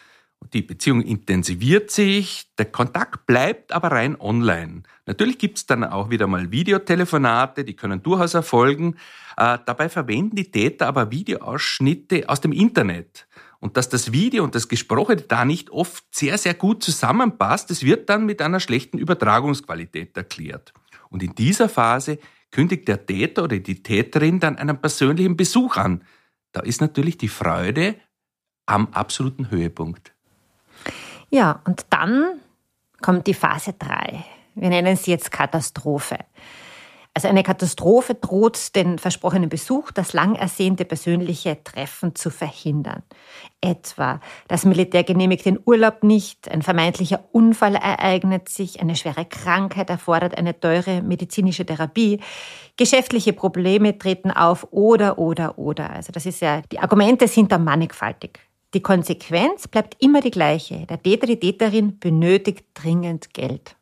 Die 0.53 0.63
Beziehung 0.63 1.01
intensiviert 1.03 1.91
sich, 1.91 2.51
der 2.59 2.67
Kontakt 2.67 3.27
bleibt 3.27 3.73
aber 3.73 3.93
rein 3.93 4.21
online. 4.21 4.83
Natürlich 5.07 5.39
gibt's 5.39 5.67
dann 5.67 5.85
auch 5.85 6.11
wieder 6.11 6.27
mal 6.27 6.51
Videotelefonate, 6.51 7.65
die 7.65 7.77
können 7.77 8.03
durchaus 8.03 8.35
erfolgen. 8.35 8.97
Äh, 9.37 9.59
dabei 9.65 9.89
verwenden 9.89 10.37
die 10.37 10.51
Täter 10.51 10.89
aber 10.89 11.11
Videoausschnitte 11.11 12.29
aus 12.29 12.41
dem 12.41 12.53
Internet. 12.53 13.27
Und 13.63 13.77
dass 13.77 13.89
das 13.89 14.11
Video 14.11 14.43
und 14.43 14.57
das 14.57 14.67
Gesprochene 14.67 15.23
da 15.23 15.45
nicht 15.45 15.71
oft 15.71 16.05
sehr, 16.13 16.37
sehr 16.37 16.53
gut 16.53 16.83
zusammenpasst, 16.83 17.71
das 17.71 17.85
wird 17.85 18.11
dann 18.11 18.27
mit 18.27 18.43
einer 18.43 18.59
schlechten 18.59 18.99
Übertragungsqualität 18.99 20.17
erklärt. 20.17 20.73
Und 21.11 21.23
in 21.23 21.37
dieser 21.37 21.69
Phase 21.69 22.19
kündigt 22.51 22.89
der 22.89 23.07
Täter 23.07 23.45
oder 23.45 23.61
die 23.61 23.81
Täterin 23.81 24.41
dann 24.41 24.59
einen 24.59 24.81
persönlichen 24.81 25.37
Besuch 25.37 25.77
an, 25.77 26.03
da 26.51 26.61
ist 26.63 26.81
natürlich 26.81 27.19
die 27.19 27.29
Freude 27.29 27.95
am 28.67 28.89
absoluten 28.89 29.49
Höhepunkt. 29.53 30.13
Ja, 31.31 31.63
und 31.65 31.87
dann 31.91 32.41
kommt 33.01 33.29
die 33.29 33.35
Phase 33.35 33.75
3. 33.79 34.25
Wir 34.57 34.71
nennen 34.71 34.97
sie 34.97 35.13
jetzt 35.13 35.31
Katastrophe. 35.31 36.19
Also 37.15 37.29
eine 37.29 37.43
Katastrophe 37.43 38.15
droht 38.15 38.75
den 38.75 38.99
versprochenen 38.99 39.51
Besuch, 39.51 39.91
das 39.91 40.15
lang 40.15 40.35
ersehnte 40.35 40.87
persönliche 40.87 41.63
Treffen 41.63 42.15
zu 42.15 42.31
verhindern. 42.31 43.03
Etwa 43.61 44.19
das 44.49 44.65
Militär 44.65 45.05
genehmigt 45.05 45.45
den 45.45 45.59
Urlaub 45.63 46.05
nicht, 46.05 46.51
ein 46.51 46.63
vermeintlicher 46.63 47.23
Unfall 47.33 47.75
ereignet 47.75 48.49
sich, 48.49 48.81
eine 48.81 48.97
schwere 48.97 49.27
Krankheit 49.27 49.91
erfordert 49.91 50.39
eine 50.39 50.59
teure 50.59 51.03
medizinische 51.03 51.67
Therapie, 51.67 52.21
geschäftliche 52.79 53.35
Probleme 53.35 53.99
treten 53.99 54.31
auf 54.31 54.69
oder 54.71 55.19
oder 55.19 55.59
oder. 55.59 55.91
Also 55.91 56.13
das 56.13 56.25
ist 56.25 56.41
ja, 56.41 56.63
die 56.73 56.79
Argumente 56.79 57.29
sind 57.29 57.53
da 57.53 57.59
mannigfaltig. 57.59 58.41
Die 58.73 58.81
Konsequenz 58.81 59.69
bleibt 59.69 60.03
immer 60.03 60.23
die 60.23 60.31
gleiche. 60.31 60.87
Der 60.87 61.03
Täter, 61.03 61.27
die 61.27 61.39
Täterin 61.39 61.99
benötigt 61.99 62.65
dringend 62.73 63.35
Geld. 63.35 63.77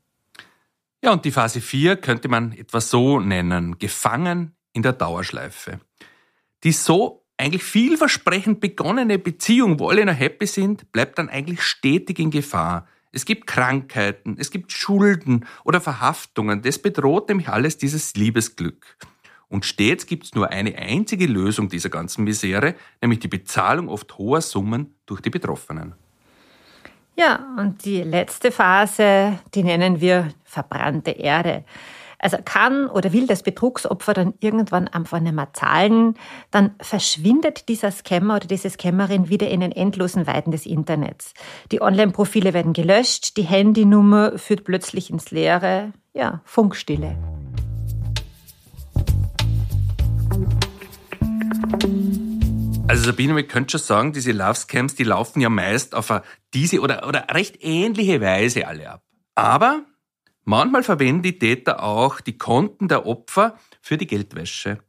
Ja, 1.02 1.12
und 1.12 1.25
die 1.25 1.30
Phase 1.30 1.61
4 1.61 1.97
könnte 1.97 2.28
man 2.28 2.52
etwa 2.52 2.80
so 2.80 3.21
nennen, 3.21 3.78
gefangen 3.78 4.54
in 4.73 4.83
der 4.83 4.92
Dauerschleife. 4.92 5.80
Die 6.62 6.73
so 6.73 7.25
eigentlich 7.38 7.64
vielversprechend 7.64 8.61
begonnene 8.61 9.19
Beziehung, 9.19 9.80
wo 9.80 9.88
alle 9.88 10.04
noch 10.04 10.19
happy 10.19 10.47
sind, 10.47 10.92
bleibt 10.92 11.19
dann 11.19 11.30
eigentlich 11.30 11.62
stetig 11.62 12.19
in 12.19 12.30
Gefahr. 12.30 12.87
Es 13.12 13.25
gibt 13.25 13.47
Krankheiten, 13.47 14.37
es 14.38 14.50
gibt 14.50 14.73
Schulden 14.73 15.47
oder 15.64 15.80
Verhaftungen. 15.80 16.61
Das 16.61 16.78
bedroht 16.78 17.30
nämlich 17.30 17.49
alles 17.49 17.78
dieses 17.78 18.14
Liebesglück. 18.14 18.99
Und 19.49 19.64
stets 19.64 20.07
gibt 20.07 20.26
es 20.26 20.35
nur 20.35 20.50
eine 20.50 20.76
einzige 20.76 21.26
Lösung 21.26 21.71
dieser 21.71 21.88
ganzen 21.88 22.25
Misere, 22.25 22.76
nämlich 23.00 23.21
die 23.21 23.28
Bezahlung 23.28 23.88
oft 23.88 24.19
hoher 24.19 24.42
Summen 24.42 24.95
durch 25.07 25.23
die 25.23 25.30
Betroffenen. 25.30 25.95
Ja, 27.17 27.55
und 27.59 27.85
die 27.85 28.02
letzte 28.02 28.50
Phase, 28.50 29.38
die 29.55 29.62
nennen 29.62 30.00
wir 30.00 30.29
verbrannte 30.45 31.11
Erde. 31.11 31.64
Also 32.19 32.37
kann 32.45 32.87
oder 32.87 33.12
will 33.12 33.26
das 33.26 33.43
Betrugsopfer 33.43 34.12
dann 34.12 34.35
irgendwann 34.40 34.88
einfach 34.88 35.21
nicht 35.21 35.35
mehr 35.35 35.49
zahlen, 35.55 36.14
dann 36.50 36.75
verschwindet 36.81 37.69
dieser 37.69 37.90
Scammer 37.90 38.37
oder 38.37 38.47
diese 38.47 38.69
Scammerin 38.69 39.31
wieder 39.31 39.49
in 39.49 39.61
den 39.61 39.73
endlosen 39.73 40.26
Weiten 40.26 40.50
des 40.50 40.67
Internets. 40.67 41.33
Die 41.73 41.81
Online-Profile 41.81 42.52
werden 42.52 42.75
gelöscht, 42.75 43.38
die 43.38 43.43
Handynummer 43.43 44.37
führt 44.38 44.64
plötzlich 44.64 45.11
ins 45.11 45.31
Leere. 45.31 45.93
Ja, 46.12 46.40
Funkstille. 46.45 47.17
Also 52.90 53.04
Sabine, 53.04 53.37
wir 53.37 53.47
können 53.47 53.68
schon 53.68 53.78
sagen, 53.78 54.12
diese 54.12 54.32
Love 54.32 54.56
Scams, 54.56 54.97
die 54.97 55.04
laufen 55.04 55.40
ja 55.40 55.49
meist 55.49 55.94
auf 55.94 56.12
diese 56.52 56.80
oder, 56.80 57.06
oder 57.06 57.28
recht 57.30 57.62
ähnliche 57.62 58.20
Weise 58.20 58.66
alle 58.66 58.90
ab. 58.90 59.04
Aber 59.37 59.85
manchmal 60.44 60.82
verwenden 60.82 61.23
die 61.23 61.38
Täter 61.38 61.85
auch 61.85 62.20
die 62.20 62.37
Konten 62.37 62.88
der 62.88 63.06
Opfer 63.06 63.54
für 63.80 63.97
die 63.97 64.09
Geldwäsche. 64.09 64.80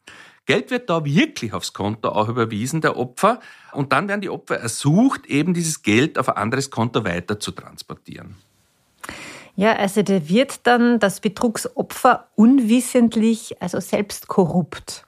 Geld 0.47 0.71
wird 0.71 0.89
da 0.89 1.05
wirklich 1.05 1.53
aufs 1.53 1.73
Konto 1.73 2.09
auch 2.09 2.27
überwiesen 2.27 2.81
der 2.81 2.97
Opfer 2.97 3.39
und 3.71 3.93
dann 3.93 4.07
werden 4.07 4.21
die 4.21 4.31
Opfer 4.31 4.57
ersucht, 4.57 5.27
eben 5.27 5.53
dieses 5.53 5.83
Geld 5.83 6.17
auf 6.17 6.27
ein 6.27 6.37
anderes 6.37 6.71
Konto 6.71 7.05
weiter 7.05 7.39
zu 7.39 7.51
transportieren. 7.51 8.35
Ja, 9.55 9.75
also 9.75 10.01
da 10.01 10.27
wird 10.27 10.65
dann 10.65 10.97
das 10.97 11.19
Betrugsopfer 11.19 12.29
unwissentlich, 12.33 13.61
also 13.61 13.79
selbst 13.79 14.27
korrupt 14.27 15.05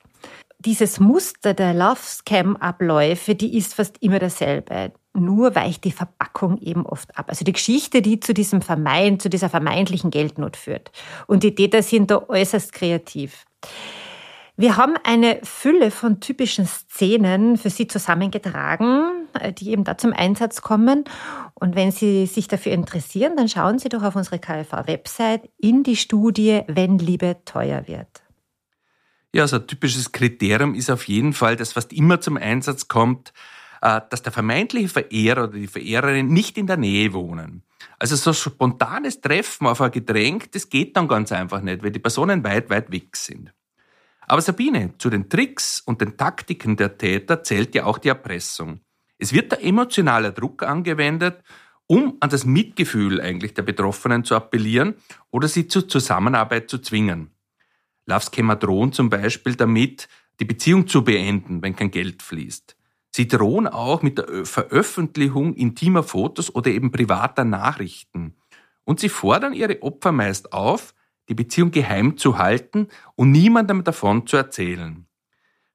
dieses 0.66 1.00
Muster 1.00 1.54
der 1.54 1.74
Love-Scam-Abläufe, 1.74 3.36
die 3.36 3.58
ist 3.58 3.74
fast 3.74 4.02
immer 4.02 4.20
dasselbe. 4.20 4.94
Nur 5.14 5.56
weicht 5.56 5.84
die 5.84 5.92
Verpackung 5.92 6.58
eben 6.58 6.86
oft 6.86 7.18
ab. 7.18 7.26
Also 7.30 7.46
die 7.46 7.54
Geschichte, 7.54 8.02
die 8.02 8.20
zu 8.20 8.34
diesem 8.34 8.62
Vermeiden, 8.62 9.20
zu 9.20 9.30
dieser 9.30 9.50
vermeintlichen 9.50 10.10
Geldnot 10.10 10.58
führt. 10.58 10.92
Und 11.28 11.44
die 11.44 11.54
Täter 11.54 11.84
sind 11.84 12.10
da 12.10 12.24
äußerst 12.28 12.74
kreativ. 12.74 13.46
Wir 14.56 14.78
haben 14.78 14.96
eine 15.04 15.40
Fülle 15.44 15.92
von 15.92 16.20
typischen 16.20 16.68
Szenen 16.68 17.58
für 17.58 17.70
Sie 17.70 17.88
zusammengetragen, 17.88 19.28
die 19.58 19.72
eben 19.72 19.84
da 19.84 19.98
zum 19.98 20.14
Einsatz 20.14 20.62
kommen. 20.62 21.06
Und 21.56 21.76
wenn 21.76 21.92
Sie 21.92 22.26
sich 22.28 22.48
dafür 22.48 22.72
interessieren, 22.72 23.36
dann 23.36 23.50
schauen 23.50 23.80
Sie 23.80 23.90
doch 23.90 24.04
auf 24.04 24.16
unsere 24.16 24.40
KfV-Website 24.40 25.50
in 25.58 25.84
die 25.84 25.96
Studie, 25.96 26.62
wenn 26.68 27.00
Liebe 27.00 27.38
teuer 27.46 27.88
wird. 27.88 28.23
Ja, 29.36 29.48
so 29.48 29.56
ein 29.56 29.66
typisches 29.68 30.12
Kriterium 30.12 30.76
ist 30.76 30.92
auf 30.92 31.08
jeden 31.08 31.34
Fall, 31.34 31.56
das 31.56 31.74
fast 31.74 31.92
immer 31.92 32.22
zum 32.22 32.38
Einsatz 32.38 32.88
kommt, 32.88 33.34
äh, 33.82 34.00
dass 34.10 34.22
der 34.22 34.32
vermeintliche 34.32 34.90
Verehrer 34.90 35.46
oder 35.46 35.58
die 35.58 35.68
Verehrerin 35.68 36.28
nicht 36.28 36.58
in 36.58 36.68
der 36.68 36.78
Nähe 36.78 37.14
wohnen. 37.14 37.64
Also 37.98 38.16
so 38.16 38.32
spontanes 38.32 39.22
Treffen 39.22 39.66
auf 39.66 39.82
ein 39.82 39.92
Getränk, 39.92 40.52
das 40.52 40.70
geht 40.70 40.96
dann 40.96 41.08
ganz 41.08 41.32
einfach 41.32 41.62
nicht, 41.62 41.84
weil 41.84 41.92
die 41.92 42.00
Personen 42.00 42.44
weit, 42.44 42.70
weit 42.70 42.92
weg 42.92 43.16
sind. 43.18 43.52
Aber 44.28 44.42
Sabine, 44.42 44.94
zu 45.00 45.10
den 45.10 45.30
Tricks 45.30 45.82
und 45.82 46.00
den 46.00 46.16
Taktiken 46.16 46.78
der 46.78 46.98
Täter 46.98 47.44
zählt 47.44 47.74
ja 47.76 47.86
auch 47.86 47.98
die 47.98 48.10
Erpressung. 48.10 48.82
Es 49.18 49.34
wird 49.34 49.52
da 49.52 49.56
emotionaler 49.58 50.32
Druck 50.32 50.64
angewendet, 50.64 51.44
um 51.88 52.18
an 52.20 52.30
das 52.30 52.46
Mitgefühl 52.46 53.20
eigentlich 53.20 53.54
der 53.54 53.64
Betroffenen 53.64 54.24
zu 54.24 54.36
appellieren 54.36 54.96
oder 55.32 55.48
sie 55.48 55.68
zur 55.68 55.88
Zusammenarbeit 55.88 56.70
zu 56.70 56.78
zwingen. 56.78 57.32
Love-Scammer 58.06 58.56
drohen 58.56 58.92
zum 58.92 59.10
Beispiel 59.10 59.56
damit, 59.56 60.08
die 60.40 60.46
Beziehung 60.46 60.88
zu 60.88 61.04
beenden, 61.04 61.62
wenn 61.62 61.76
kein 61.76 61.92
Geld 61.92 62.22
fließt. 62.22 62.76
Sie 63.12 63.28
drohen 63.28 63.68
auch 63.68 64.02
mit 64.02 64.18
der 64.18 64.46
Veröffentlichung 64.46 65.54
intimer 65.54 66.04
Fotos 66.04 66.54
oder 66.54 66.72
eben 66.72 66.92
privater 66.92 67.44
Nachrichten. 67.44 68.36
Und 68.86 69.00
sie 69.00 69.10
fordern 69.10 69.54
ihre 69.54 69.82
Opfer 69.84 70.12
meist 70.12 70.52
auf, 70.52 70.96
die 71.30 71.36
Beziehung 71.36 71.72
geheim 71.72 72.18
zu 72.18 72.38
halten 72.38 72.88
und 73.16 73.32
niemandem 73.32 73.84
davon 73.84 74.28
zu 74.28 74.36
erzählen. 74.36 75.06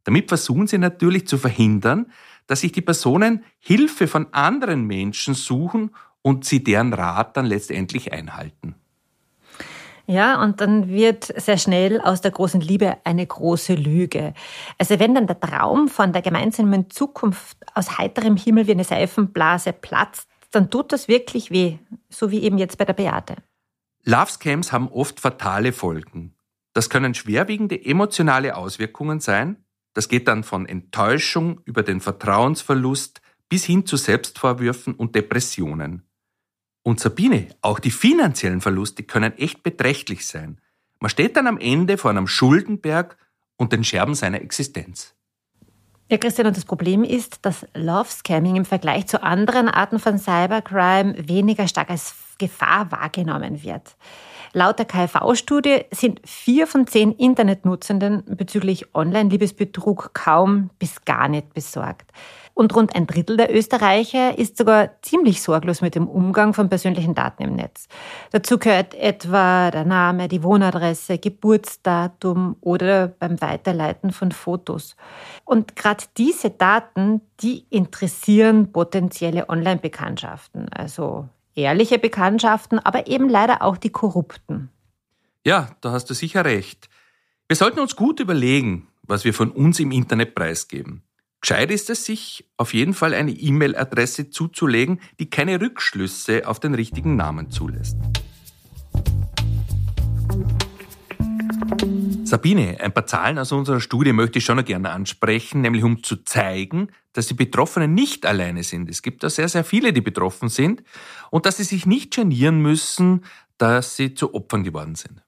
Damit 0.04 0.28
versuchen 0.28 0.66
sie 0.66 0.78
natürlich 0.78 1.26
zu 1.26 1.38
verhindern, 1.38 2.11
dass 2.47 2.61
sich 2.61 2.73
die 2.73 2.82
Personen 2.82 3.44
Hilfe 3.58 4.08
von 4.08 4.32
anderen 4.32 4.87
Menschen 4.87 5.35
suchen 5.35 5.94
und 6.23 6.44
sie 6.44 6.64
deren 6.64 6.92
Rat 6.92 7.37
dann 7.37 7.47
letztendlich 7.47 8.12
einhalten. 8.12 8.75
Ja, 10.10 10.42
und 10.42 10.62
dann 10.62 10.88
wird 10.88 11.34
sehr 11.36 11.58
schnell 11.58 12.00
aus 12.00 12.22
der 12.22 12.30
großen 12.30 12.62
Liebe 12.62 12.96
eine 13.04 13.26
große 13.26 13.74
Lüge. 13.74 14.32
Also 14.78 14.98
wenn 14.98 15.14
dann 15.14 15.26
der 15.26 15.38
Traum 15.38 15.88
von 15.88 16.14
der 16.14 16.22
gemeinsamen 16.22 16.88
Zukunft 16.88 17.58
aus 17.74 17.98
heiterem 17.98 18.36
Himmel 18.36 18.66
wie 18.66 18.72
eine 18.72 18.84
Seifenblase 18.84 19.74
platzt, 19.74 20.26
dann 20.50 20.70
tut 20.70 20.92
das 20.92 21.08
wirklich 21.08 21.50
weh, 21.50 21.76
so 22.08 22.30
wie 22.30 22.42
eben 22.42 22.56
jetzt 22.56 22.78
bei 22.78 22.86
der 22.86 22.94
Beate. 22.94 23.36
Love 24.04 24.30
Scams 24.30 24.72
haben 24.72 24.88
oft 24.88 25.20
fatale 25.20 25.72
Folgen. 25.72 26.34
Das 26.72 26.88
können 26.88 27.12
schwerwiegende 27.12 27.84
emotionale 27.84 28.56
Auswirkungen 28.56 29.20
sein. 29.20 29.62
Das 29.92 30.08
geht 30.08 30.26
dann 30.26 30.42
von 30.42 30.64
Enttäuschung 30.64 31.60
über 31.66 31.82
den 31.82 32.00
Vertrauensverlust 32.00 33.20
bis 33.50 33.64
hin 33.64 33.84
zu 33.84 33.98
Selbstvorwürfen 33.98 34.94
und 34.94 35.14
Depressionen. 35.14 36.07
Und 36.88 37.00
Sabine, 37.00 37.49
auch 37.61 37.80
die 37.80 37.90
finanziellen 37.90 38.62
Verluste 38.62 39.02
können 39.02 39.37
echt 39.37 39.62
beträchtlich 39.62 40.26
sein. 40.26 40.59
Man 41.00 41.11
steht 41.11 41.37
dann 41.37 41.47
am 41.47 41.59
Ende 41.59 41.99
vor 41.99 42.11
einem 42.11 42.26
Schuldenberg 42.26 43.18
und 43.59 43.75
den 43.75 43.85
Scherben 43.85 44.14
seiner 44.14 44.40
Existenz. 44.40 45.14
Ja, 46.11 46.16
Christian, 46.16 46.47
und 46.47 46.57
das 46.57 46.64
Problem 46.64 47.04
ist, 47.04 47.45
dass 47.45 47.66
Love 47.75 48.09
Scamming 48.09 48.57
im 48.57 48.64
Vergleich 48.64 49.07
zu 49.07 49.23
anderen 49.23 49.68
Arten 49.68 49.99
von 49.99 50.16
Cybercrime 50.16 51.28
weniger 51.28 51.68
stark 51.68 51.90
als 51.90 52.14
Gefahr 52.38 52.90
wahrgenommen 52.90 53.62
wird. 53.62 53.95
Laut 54.58 54.76
der 54.76 54.86
KfV-Studie 54.86 55.84
sind 55.92 56.20
vier 56.24 56.66
von 56.66 56.88
zehn 56.88 57.12
Internetnutzenden 57.12 58.24
bezüglich 58.36 58.92
Online-Liebesbetrug 58.92 60.10
kaum 60.14 60.70
bis 60.80 61.04
gar 61.04 61.28
nicht 61.28 61.54
besorgt. 61.54 62.10
Und 62.54 62.74
rund 62.74 62.96
ein 62.96 63.06
Drittel 63.06 63.36
der 63.36 63.54
Österreicher 63.54 64.36
ist 64.36 64.58
sogar 64.58 65.00
ziemlich 65.02 65.42
sorglos 65.42 65.80
mit 65.80 65.94
dem 65.94 66.08
Umgang 66.08 66.54
von 66.54 66.68
persönlichen 66.68 67.14
Daten 67.14 67.44
im 67.44 67.54
Netz. 67.54 67.86
Dazu 68.32 68.58
gehört 68.58 68.96
etwa 68.96 69.70
der 69.70 69.84
Name, 69.84 70.26
die 70.26 70.42
Wohnadresse, 70.42 71.18
Geburtsdatum 71.18 72.56
oder 72.60 73.06
beim 73.06 73.40
Weiterleiten 73.40 74.10
von 74.10 74.32
Fotos. 74.32 74.96
Und 75.44 75.76
gerade 75.76 76.02
diese 76.16 76.50
Daten, 76.50 77.20
die 77.38 77.64
interessieren 77.70 78.72
potenzielle 78.72 79.48
Online-Bekanntschaften, 79.48 80.68
also 80.72 81.28
ehrliche 81.58 81.98
Bekanntschaften, 81.98 82.78
aber 82.78 83.08
eben 83.08 83.28
leider 83.28 83.62
auch 83.62 83.76
die 83.76 83.90
korrupten. 83.90 84.70
Ja, 85.44 85.70
da 85.80 85.90
hast 85.90 86.08
du 86.08 86.14
sicher 86.14 86.44
recht. 86.44 86.88
Wir 87.48 87.56
sollten 87.56 87.80
uns 87.80 87.96
gut 87.96 88.20
überlegen, 88.20 88.86
was 89.02 89.24
wir 89.24 89.34
von 89.34 89.50
uns 89.50 89.80
im 89.80 89.90
Internet 89.90 90.34
preisgeben. 90.34 91.02
Gescheit 91.40 91.70
ist 91.70 91.90
es, 91.90 92.04
sich 92.04 92.48
auf 92.56 92.74
jeden 92.74 92.94
Fall 92.94 93.14
eine 93.14 93.30
E-Mail-Adresse 93.30 94.30
zuzulegen, 94.30 95.00
die 95.18 95.30
keine 95.30 95.60
Rückschlüsse 95.60 96.46
auf 96.46 96.60
den 96.60 96.74
richtigen 96.74 97.16
Namen 97.16 97.50
zulässt. 97.50 97.96
Sabine, 102.25 102.78
ein 102.80 102.92
paar 102.92 103.06
Zahlen 103.06 103.38
aus 103.38 103.52
unserer 103.52 103.80
Studie 103.80 104.12
möchte 104.12 104.38
ich 104.38 104.44
schon 104.44 104.58
noch 104.58 104.64
gerne 104.64 104.90
ansprechen, 104.90 105.62
nämlich 105.62 105.82
um 105.82 106.02
zu 106.02 106.16
zeigen, 106.25 106.88
dass 107.14 107.26
die 107.26 107.34
Betroffenen 107.34 107.94
nicht 107.94 108.26
alleine 108.26 108.62
sind. 108.62 108.90
Es 108.90 109.02
gibt 109.02 109.22
da 109.22 109.30
sehr, 109.30 109.48
sehr 109.48 109.64
viele, 109.64 109.92
die 109.92 110.00
betroffen 110.02 110.48
sind 110.48 110.82
und 111.30 111.46
dass 111.46 111.56
sie 111.56 111.64
sich 111.64 111.87
nicht 111.87 112.14
genieren 112.14 112.60
müssen, 112.60 113.25
dass 113.56 113.96
sie 113.96 114.14
zu 114.14 114.34
Opfern 114.34 114.62
geworden 114.62 114.94
sind. 114.94 115.22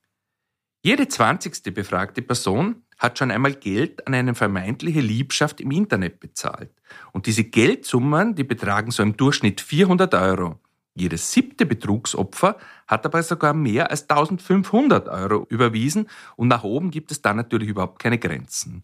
Jede 0.83 1.09
zwanzigste 1.09 1.73
befragte 1.73 2.23
Person 2.23 2.83
hat 2.99 3.19
schon 3.19 3.31
einmal 3.31 3.55
Geld 3.55 4.07
an 4.07 4.15
eine 4.15 4.35
vermeintliche 4.35 5.01
Liebschaft 5.01 5.61
im 5.61 5.71
Internet 5.71 6.21
bezahlt. 6.21 6.71
Und 7.13 7.27
diese 7.27 7.45
Geldsummen, 7.45 8.35
die 8.35 8.45
betragen 8.45 8.91
so 8.91 9.03
im 9.03 9.17
Durchschnitt 9.17 9.61
400 9.61 10.15
Euro. 10.15 10.61
Jedes 10.95 11.33
siebte 11.33 11.67
Betrugsopfer 11.67 12.57
hat 12.87 13.05
dabei 13.05 13.23
sogar 13.23 13.55
mehr 13.55 13.91
als 13.91 14.09
1500 14.09 15.09
Euro 15.09 15.47
überwiesen 15.49 16.09
und 16.37 16.49
nach 16.49 16.65
oben 16.65 16.91
gibt 16.91 17.11
es 17.13 17.23
da 17.23 17.33
natürlich 17.33 17.69
überhaupt 17.69 18.01
keine 18.01 18.19
Grenzen. 18.19 18.83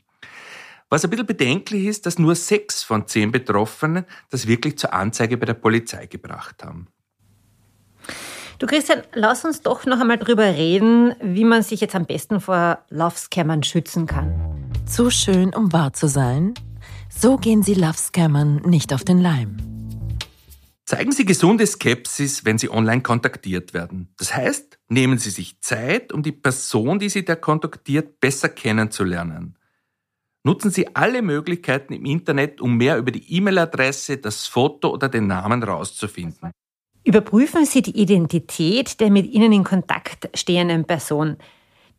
Was 0.88 1.02
ein 1.04 1.10
bisschen 1.10 1.26
bedenklich 1.26 1.86
ist, 1.86 2.06
dass 2.06 2.18
nur 2.18 2.36
sechs 2.36 2.84
von 2.84 3.08
zehn 3.08 3.32
Betroffenen 3.32 4.04
das 4.30 4.46
wirklich 4.46 4.78
zur 4.78 4.92
Anzeige 4.92 5.36
bei 5.36 5.46
der 5.46 5.54
Polizei 5.54 6.06
gebracht 6.06 6.62
haben. 6.62 6.86
Du 8.58 8.66
Christian, 8.66 9.02
lass 9.12 9.44
uns 9.44 9.62
doch 9.62 9.84
noch 9.84 10.00
einmal 10.00 10.16
drüber 10.16 10.44
reden, 10.44 11.14
wie 11.20 11.44
man 11.44 11.62
sich 11.62 11.80
jetzt 11.80 11.94
am 11.94 12.06
besten 12.06 12.40
vor 12.40 12.78
Love-Scammern 12.88 13.64
schützen 13.64 14.06
kann. 14.06 14.70
Zu 14.86 15.10
schön, 15.10 15.52
um 15.54 15.72
wahr 15.72 15.92
zu 15.92 16.08
sein? 16.08 16.54
So 17.10 17.36
gehen 17.36 17.62
Sie 17.62 17.74
Love-Scammern 17.74 18.62
nicht 18.64 18.94
auf 18.94 19.04
den 19.04 19.20
Leim. 19.20 19.75
Zeigen 20.86 21.10
Sie 21.10 21.24
gesunde 21.24 21.66
Skepsis, 21.66 22.44
wenn 22.44 22.58
Sie 22.58 22.70
online 22.70 23.02
kontaktiert 23.02 23.74
werden. 23.74 24.14
Das 24.18 24.36
heißt, 24.36 24.78
nehmen 24.88 25.18
Sie 25.18 25.30
sich 25.30 25.60
Zeit, 25.60 26.12
um 26.12 26.22
die 26.22 26.30
Person, 26.30 27.00
die 27.00 27.08
Sie 27.08 27.24
da 27.24 27.34
kontaktiert, 27.34 28.20
besser 28.20 28.48
kennenzulernen. 28.48 29.58
Nutzen 30.44 30.70
Sie 30.70 30.94
alle 30.94 31.22
Möglichkeiten 31.22 31.92
im 31.92 32.04
Internet, 32.04 32.60
um 32.60 32.76
mehr 32.76 32.98
über 32.98 33.10
die 33.10 33.36
E-Mail-Adresse, 33.36 34.18
das 34.18 34.46
Foto 34.46 34.90
oder 34.90 35.08
den 35.08 35.26
Namen 35.26 35.64
rauszufinden. 35.64 36.52
Überprüfen 37.02 37.64
Sie 37.64 37.82
die 37.82 38.00
Identität 38.00 39.00
der 39.00 39.10
mit 39.10 39.26
Ihnen 39.26 39.52
in 39.52 39.64
Kontakt 39.64 40.30
stehenden 40.34 40.84
Person. 40.84 41.36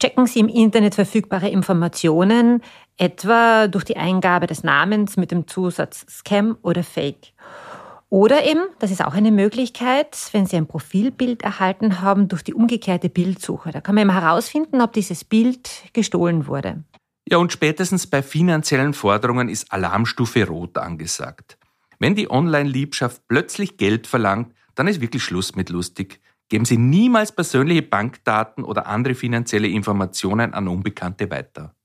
Checken 0.01 0.27
Sie 0.27 0.39
im 0.39 0.48
Internet 0.48 0.96
verfügbare 0.96 1.50
Informationen, 1.50 2.62
etwa 2.96 3.67
durch 3.67 3.84
die 3.84 3.98
Eingabe 3.98 4.48
des 4.48 4.63
Namens 4.63 5.17
mit 5.17 5.32
dem 5.32 5.46
Zusatz 5.46 6.06
Scam 6.10 6.58
oder 6.62 6.84
Fake. 6.84 7.34
Oder 8.10 8.46
eben, 8.46 8.62
das 8.80 8.92
ist 8.92 9.04
auch 9.04 9.14
eine 9.14 9.32
Möglichkeit, 9.32 10.17
wenn 10.32 10.46
Sie 10.46 10.56
ein 10.56 10.67
Profilbild 10.67 11.43
erhalten 11.43 12.02
haben, 12.02 12.30
durch 12.30 12.41
die 12.41 12.54
umgekehrte 12.54 13.10
Bildsuche. 13.10 13.72
Da 13.72 13.82
kann 13.82 13.96
man 13.96 14.04
eben 14.04 14.20
herausfinden, 14.20 14.82
ob 14.82 14.93
dieses 14.93 15.26
Bild 15.26 15.70
gestohlen 15.91 16.48
wurde. 16.48 16.84
Ja, 17.30 17.38
und 17.38 17.52
spätestens 17.52 18.08
bei 18.08 18.24
finanziellen 18.24 18.93
Forderungen 18.93 19.50
ist 19.50 19.74
Alarmstufe 19.74 20.48
Rot 20.48 20.78
angesagt. 20.78 21.58
Wenn 22.00 22.15
die 22.15 22.32
Online-Liebschaft 22.32 23.24
plötzlich 23.28 23.76
Geld 23.76 24.08
verlangt, 24.08 24.54
dann 24.76 24.88
ist 24.88 25.02
wirklich 25.02 25.24
Schluss 25.24 25.56
mit 25.56 25.70
lustig. 25.70 26.22
Geben 26.48 26.63
Sie 26.63 26.78
niemals 26.78 27.34
persönliche 27.34 27.82
Bankdaten 27.82 28.63
oder 28.63 28.88
andere 28.88 29.15
finanzielle 29.15 29.67
Informationen 29.67 30.54
an 30.54 30.70
Unbekannte 30.70 31.30
weiter. 31.30 31.76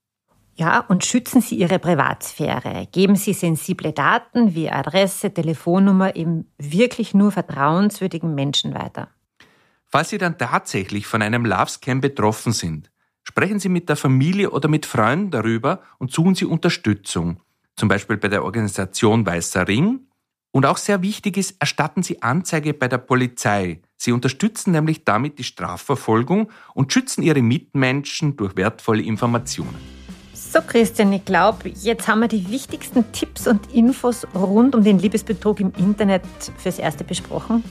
Ja, 0.54 0.80
und 0.80 1.04
schützen 1.04 1.40
Sie 1.40 1.56
Ihre 1.56 1.78
Privatsphäre. 1.78 2.86
Geben 2.92 3.16
Sie 3.16 3.32
sensible 3.32 3.92
Daten 3.92 4.54
wie 4.54 4.70
Adresse, 4.70 5.32
Telefonnummer 5.32 6.14
eben 6.14 6.52
wirklich 6.58 7.14
nur 7.14 7.32
vertrauenswürdigen 7.32 8.34
Menschen 8.34 8.74
weiter. 8.74 9.08
Falls 9.88 10.10
Sie 10.10 10.18
dann 10.18 10.38
tatsächlich 10.38 11.06
von 11.06 11.22
einem 11.22 11.46
Love-Scam 11.46 12.00
betroffen 12.00 12.52
sind, 12.52 12.90
sprechen 13.22 13.60
Sie 13.60 13.68
mit 13.68 13.88
der 13.88 13.96
Familie 13.96 14.50
oder 14.50 14.68
mit 14.68 14.84
Freunden 14.84 15.30
darüber 15.30 15.80
und 15.98 16.12
suchen 16.12 16.34
Sie 16.34 16.44
Unterstützung. 16.44 17.40
Zum 17.76 17.88
Beispiel 17.88 18.18
bei 18.18 18.28
der 18.28 18.44
Organisation 18.44 19.24
Weißer 19.24 19.66
Ring 19.66 20.06
und 20.50 20.66
auch 20.66 20.76
sehr 20.76 21.00
wichtig 21.02 21.38
ist, 21.38 21.56
erstatten 21.60 22.02
Sie 22.02 22.22
Anzeige 22.22 22.74
bei 22.74 22.88
der 22.88 22.98
Polizei. 22.98 23.80
Sie 23.96 24.12
unterstützen 24.12 24.72
nämlich 24.72 25.04
damit 25.04 25.38
die 25.38 25.44
Strafverfolgung 25.44 26.50
und 26.74 26.92
schützen 26.92 27.22
Ihre 27.22 27.40
Mitmenschen 27.40 28.36
durch 28.36 28.56
wertvolle 28.56 29.02
Informationen. 29.02 29.91
So, 30.52 30.60
Christian, 30.60 31.10
ich 31.14 31.24
glaube, 31.24 31.70
jetzt 31.70 32.06
haben 32.08 32.20
wir 32.20 32.28
die 32.28 32.50
wichtigsten 32.50 33.10
Tipps 33.12 33.46
und 33.46 33.72
Infos 33.72 34.26
rund 34.34 34.74
um 34.74 34.84
den 34.84 34.98
Liebesbetrug 34.98 35.60
im 35.60 35.72
Internet 35.78 36.24
fürs 36.58 36.78
Erste 36.78 37.04
besprochen. 37.04 37.64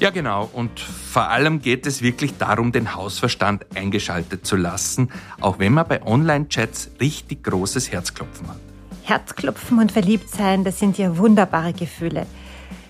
Ja, 0.00 0.10
genau. 0.10 0.50
Und 0.52 0.80
vor 0.80 1.28
allem 1.28 1.62
geht 1.62 1.86
es 1.86 2.02
wirklich 2.02 2.36
darum, 2.36 2.72
den 2.72 2.96
Hausverstand 2.96 3.64
eingeschaltet 3.76 4.44
zu 4.44 4.56
lassen, 4.56 5.12
auch 5.40 5.60
wenn 5.60 5.74
man 5.74 5.86
bei 5.86 6.04
Online-Chats 6.04 6.90
richtig 7.00 7.44
großes 7.44 7.92
Herzklopfen 7.92 8.48
hat. 8.48 8.58
Herzklopfen 9.04 9.78
und 9.78 9.92
Verliebtsein, 9.92 10.64
das 10.64 10.80
sind 10.80 10.98
ja 10.98 11.16
wunderbare 11.16 11.72
Gefühle. 11.72 12.26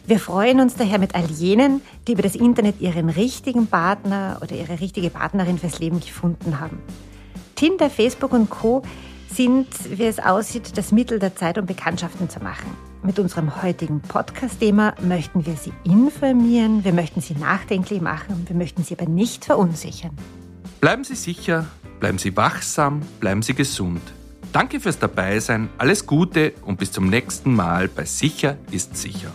Wir 0.06 0.20
freuen 0.20 0.58
uns 0.60 0.74
daher 0.76 0.98
mit 0.98 1.14
all 1.14 1.30
jenen, 1.30 1.82
die 2.08 2.12
über 2.12 2.22
das 2.22 2.34
Internet 2.34 2.80
ihren 2.80 3.10
richtigen 3.10 3.66
Partner 3.66 4.38
oder 4.40 4.56
ihre 4.56 4.80
richtige 4.80 5.10
Partnerin 5.10 5.58
fürs 5.58 5.80
Leben 5.80 6.00
gefunden 6.00 6.60
haben. 6.60 6.78
Tinder, 7.56 7.90
Facebook 7.90 8.32
und 8.32 8.48
Co. 8.48 8.82
sind, 9.34 9.68
wie 9.90 10.04
es 10.04 10.18
aussieht, 10.18 10.76
das 10.76 10.92
Mittel 10.92 11.18
der 11.18 11.34
Zeit, 11.36 11.58
um 11.58 11.66
Bekanntschaften 11.66 12.30
zu 12.30 12.40
machen. 12.40 12.70
Mit 13.02 13.18
unserem 13.18 13.62
heutigen 13.62 14.00
Podcast-Thema 14.00 14.94
möchten 15.02 15.44
wir 15.44 15.56
Sie 15.56 15.72
informieren, 15.84 16.84
wir 16.84 16.92
möchten 16.92 17.20
Sie 17.20 17.34
nachdenklich 17.34 18.00
machen, 18.00 18.44
wir 18.46 18.56
möchten 18.56 18.82
Sie 18.82 18.96
aber 18.98 19.10
nicht 19.10 19.44
verunsichern. 19.44 20.16
Bleiben 20.80 21.04
Sie 21.04 21.14
sicher, 21.14 21.66
bleiben 22.00 22.18
Sie 22.18 22.36
wachsam, 22.36 23.02
bleiben 23.20 23.42
Sie 23.42 23.54
gesund. 23.54 24.00
Danke 24.52 24.80
fürs 24.80 24.98
Dabeisein, 24.98 25.68
alles 25.78 26.06
Gute 26.06 26.52
und 26.62 26.78
bis 26.78 26.92
zum 26.92 27.10
nächsten 27.10 27.54
Mal 27.54 27.88
bei 27.88 28.04
Sicher 28.04 28.56
ist 28.70 28.96
sicher. 28.96 29.32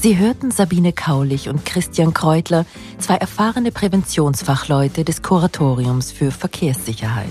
Sie 0.00 0.16
hörten 0.16 0.52
Sabine 0.52 0.92
Kaulich 0.92 1.48
und 1.48 1.64
Christian 1.64 2.14
Kreutler, 2.14 2.64
zwei 2.98 3.16
erfahrene 3.16 3.72
Präventionsfachleute 3.72 5.04
des 5.04 5.22
Kuratoriums 5.22 6.12
für 6.12 6.30
Verkehrssicherheit. 6.30 7.26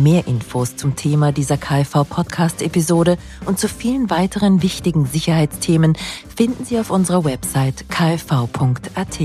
Mehr 0.00 0.26
Infos 0.26 0.76
zum 0.76 0.96
Thema 0.96 1.30
dieser 1.30 1.58
KfV-Podcast-Episode 1.58 3.18
und 3.44 3.58
zu 3.58 3.68
vielen 3.68 4.08
weiteren 4.08 4.62
wichtigen 4.62 5.04
Sicherheitsthemen 5.04 5.94
finden 6.34 6.64
Sie 6.64 6.78
auf 6.78 6.90
unserer 6.90 7.22
Website 7.24 7.84
kfv.at. 7.90 9.18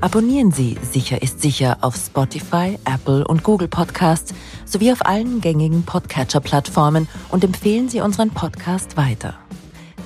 Abonnieren 0.00 0.52
Sie 0.52 0.78
Sicher 0.88 1.20
ist 1.20 1.42
sicher 1.42 1.78
auf 1.80 1.96
Spotify, 1.96 2.78
Apple 2.84 3.26
und 3.26 3.42
Google 3.42 3.66
Podcasts 3.66 4.32
sowie 4.64 4.92
auf 4.92 5.04
allen 5.04 5.40
gängigen 5.40 5.82
Podcatcher-Plattformen 5.82 7.08
und 7.30 7.42
empfehlen 7.42 7.88
Sie 7.88 8.00
unseren 8.00 8.30
Podcast 8.30 8.96
weiter. 8.96 9.34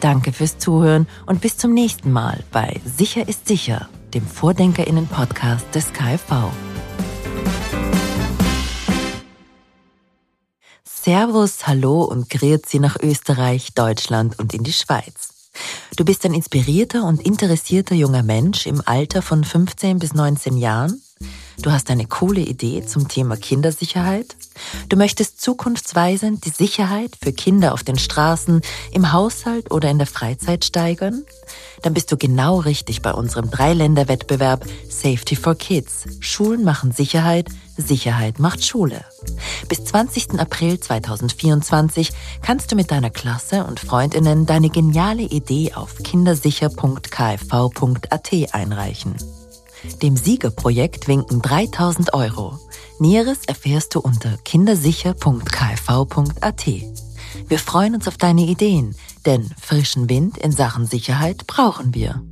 Danke 0.00 0.32
fürs 0.32 0.56
Zuhören 0.56 1.06
und 1.26 1.42
bis 1.42 1.58
zum 1.58 1.74
nächsten 1.74 2.10
Mal 2.10 2.42
bei 2.50 2.80
Sicher 2.86 3.28
ist 3.28 3.46
sicher, 3.46 3.90
dem 4.14 4.26
Vordenkerinnen-Podcast 4.26 5.66
des 5.74 5.92
KfV. 5.92 6.50
Servus, 11.04 11.66
Hallo 11.66 12.04
und 12.04 12.30
Grüezi 12.30 12.78
nach 12.78 12.94
Österreich, 13.02 13.74
Deutschland 13.74 14.38
und 14.38 14.54
in 14.54 14.62
die 14.62 14.72
Schweiz. 14.72 15.50
Du 15.96 16.04
bist 16.04 16.24
ein 16.24 16.32
inspirierter 16.32 17.02
und 17.02 17.20
interessierter 17.20 17.96
junger 17.96 18.22
Mensch 18.22 18.68
im 18.68 18.80
Alter 18.86 19.20
von 19.20 19.42
15 19.42 19.98
bis 19.98 20.14
19 20.14 20.56
Jahren? 20.56 21.02
Du 21.60 21.70
hast 21.70 21.90
eine 21.90 22.06
coole 22.06 22.40
Idee 22.40 22.84
zum 22.84 23.08
Thema 23.08 23.36
Kindersicherheit? 23.36 24.36
Du 24.88 24.96
möchtest 24.96 25.40
zukunftsweisend 25.40 26.44
die 26.44 26.50
Sicherheit 26.50 27.16
für 27.22 27.32
Kinder 27.32 27.72
auf 27.72 27.84
den 27.84 27.98
Straßen, 27.98 28.62
im 28.90 29.12
Haushalt 29.12 29.70
oder 29.70 29.90
in 29.90 29.98
der 29.98 30.06
Freizeit 30.06 30.64
steigern? 30.64 31.24
Dann 31.82 31.94
bist 31.94 32.10
du 32.10 32.16
genau 32.16 32.58
richtig 32.58 33.02
bei 33.02 33.12
unserem 33.12 33.50
Dreiländerwettbewerb 33.50 34.66
Safety 34.88 35.36
for 35.36 35.54
Kids. 35.54 36.04
Schulen 36.20 36.64
machen 36.64 36.92
Sicherheit, 36.92 37.48
Sicherheit 37.76 38.38
macht 38.38 38.64
Schule. 38.64 39.04
Bis 39.68 39.84
20. 39.84 40.40
April 40.40 40.80
2024 40.80 42.12
kannst 42.42 42.72
du 42.72 42.76
mit 42.76 42.90
deiner 42.90 43.10
Klasse 43.10 43.64
und 43.64 43.80
Freundinnen 43.80 44.46
deine 44.46 44.70
geniale 44.70 45.22
Idee 45.22 45.74
auf 45.74 45.96
kindersicher.kfv.at 46.02 48.32
einreichen. 48.52 49.41
Dem 50.02 50.16
Siegerprojekt 50.16 51.08
winken 51.08 51.42
3000 51.42 52.14
Euro. 52.14 52.58
Näheres 52.98 53.40
erfährst 53.46 53.94
du 53.94 54.00
unter 54.00 54.38
kindersicher.kfv.at. 54.44 56.66
Wir 57.48 57.58
freuen 57.58 57.94
uns 57.94 58.08
auf 58.08 58.16
deine 58.16 58.42
Ideen, 58.42 58.94
denn 59.26 59.50
frischen 59.60 60.08
Wind 60.08 60.38
in 60.38 60.52
Sachen 60.52 60.86
Sicherheit 60.86 61.46
brauchen 61.46 61.94
wir. 61.94 62.22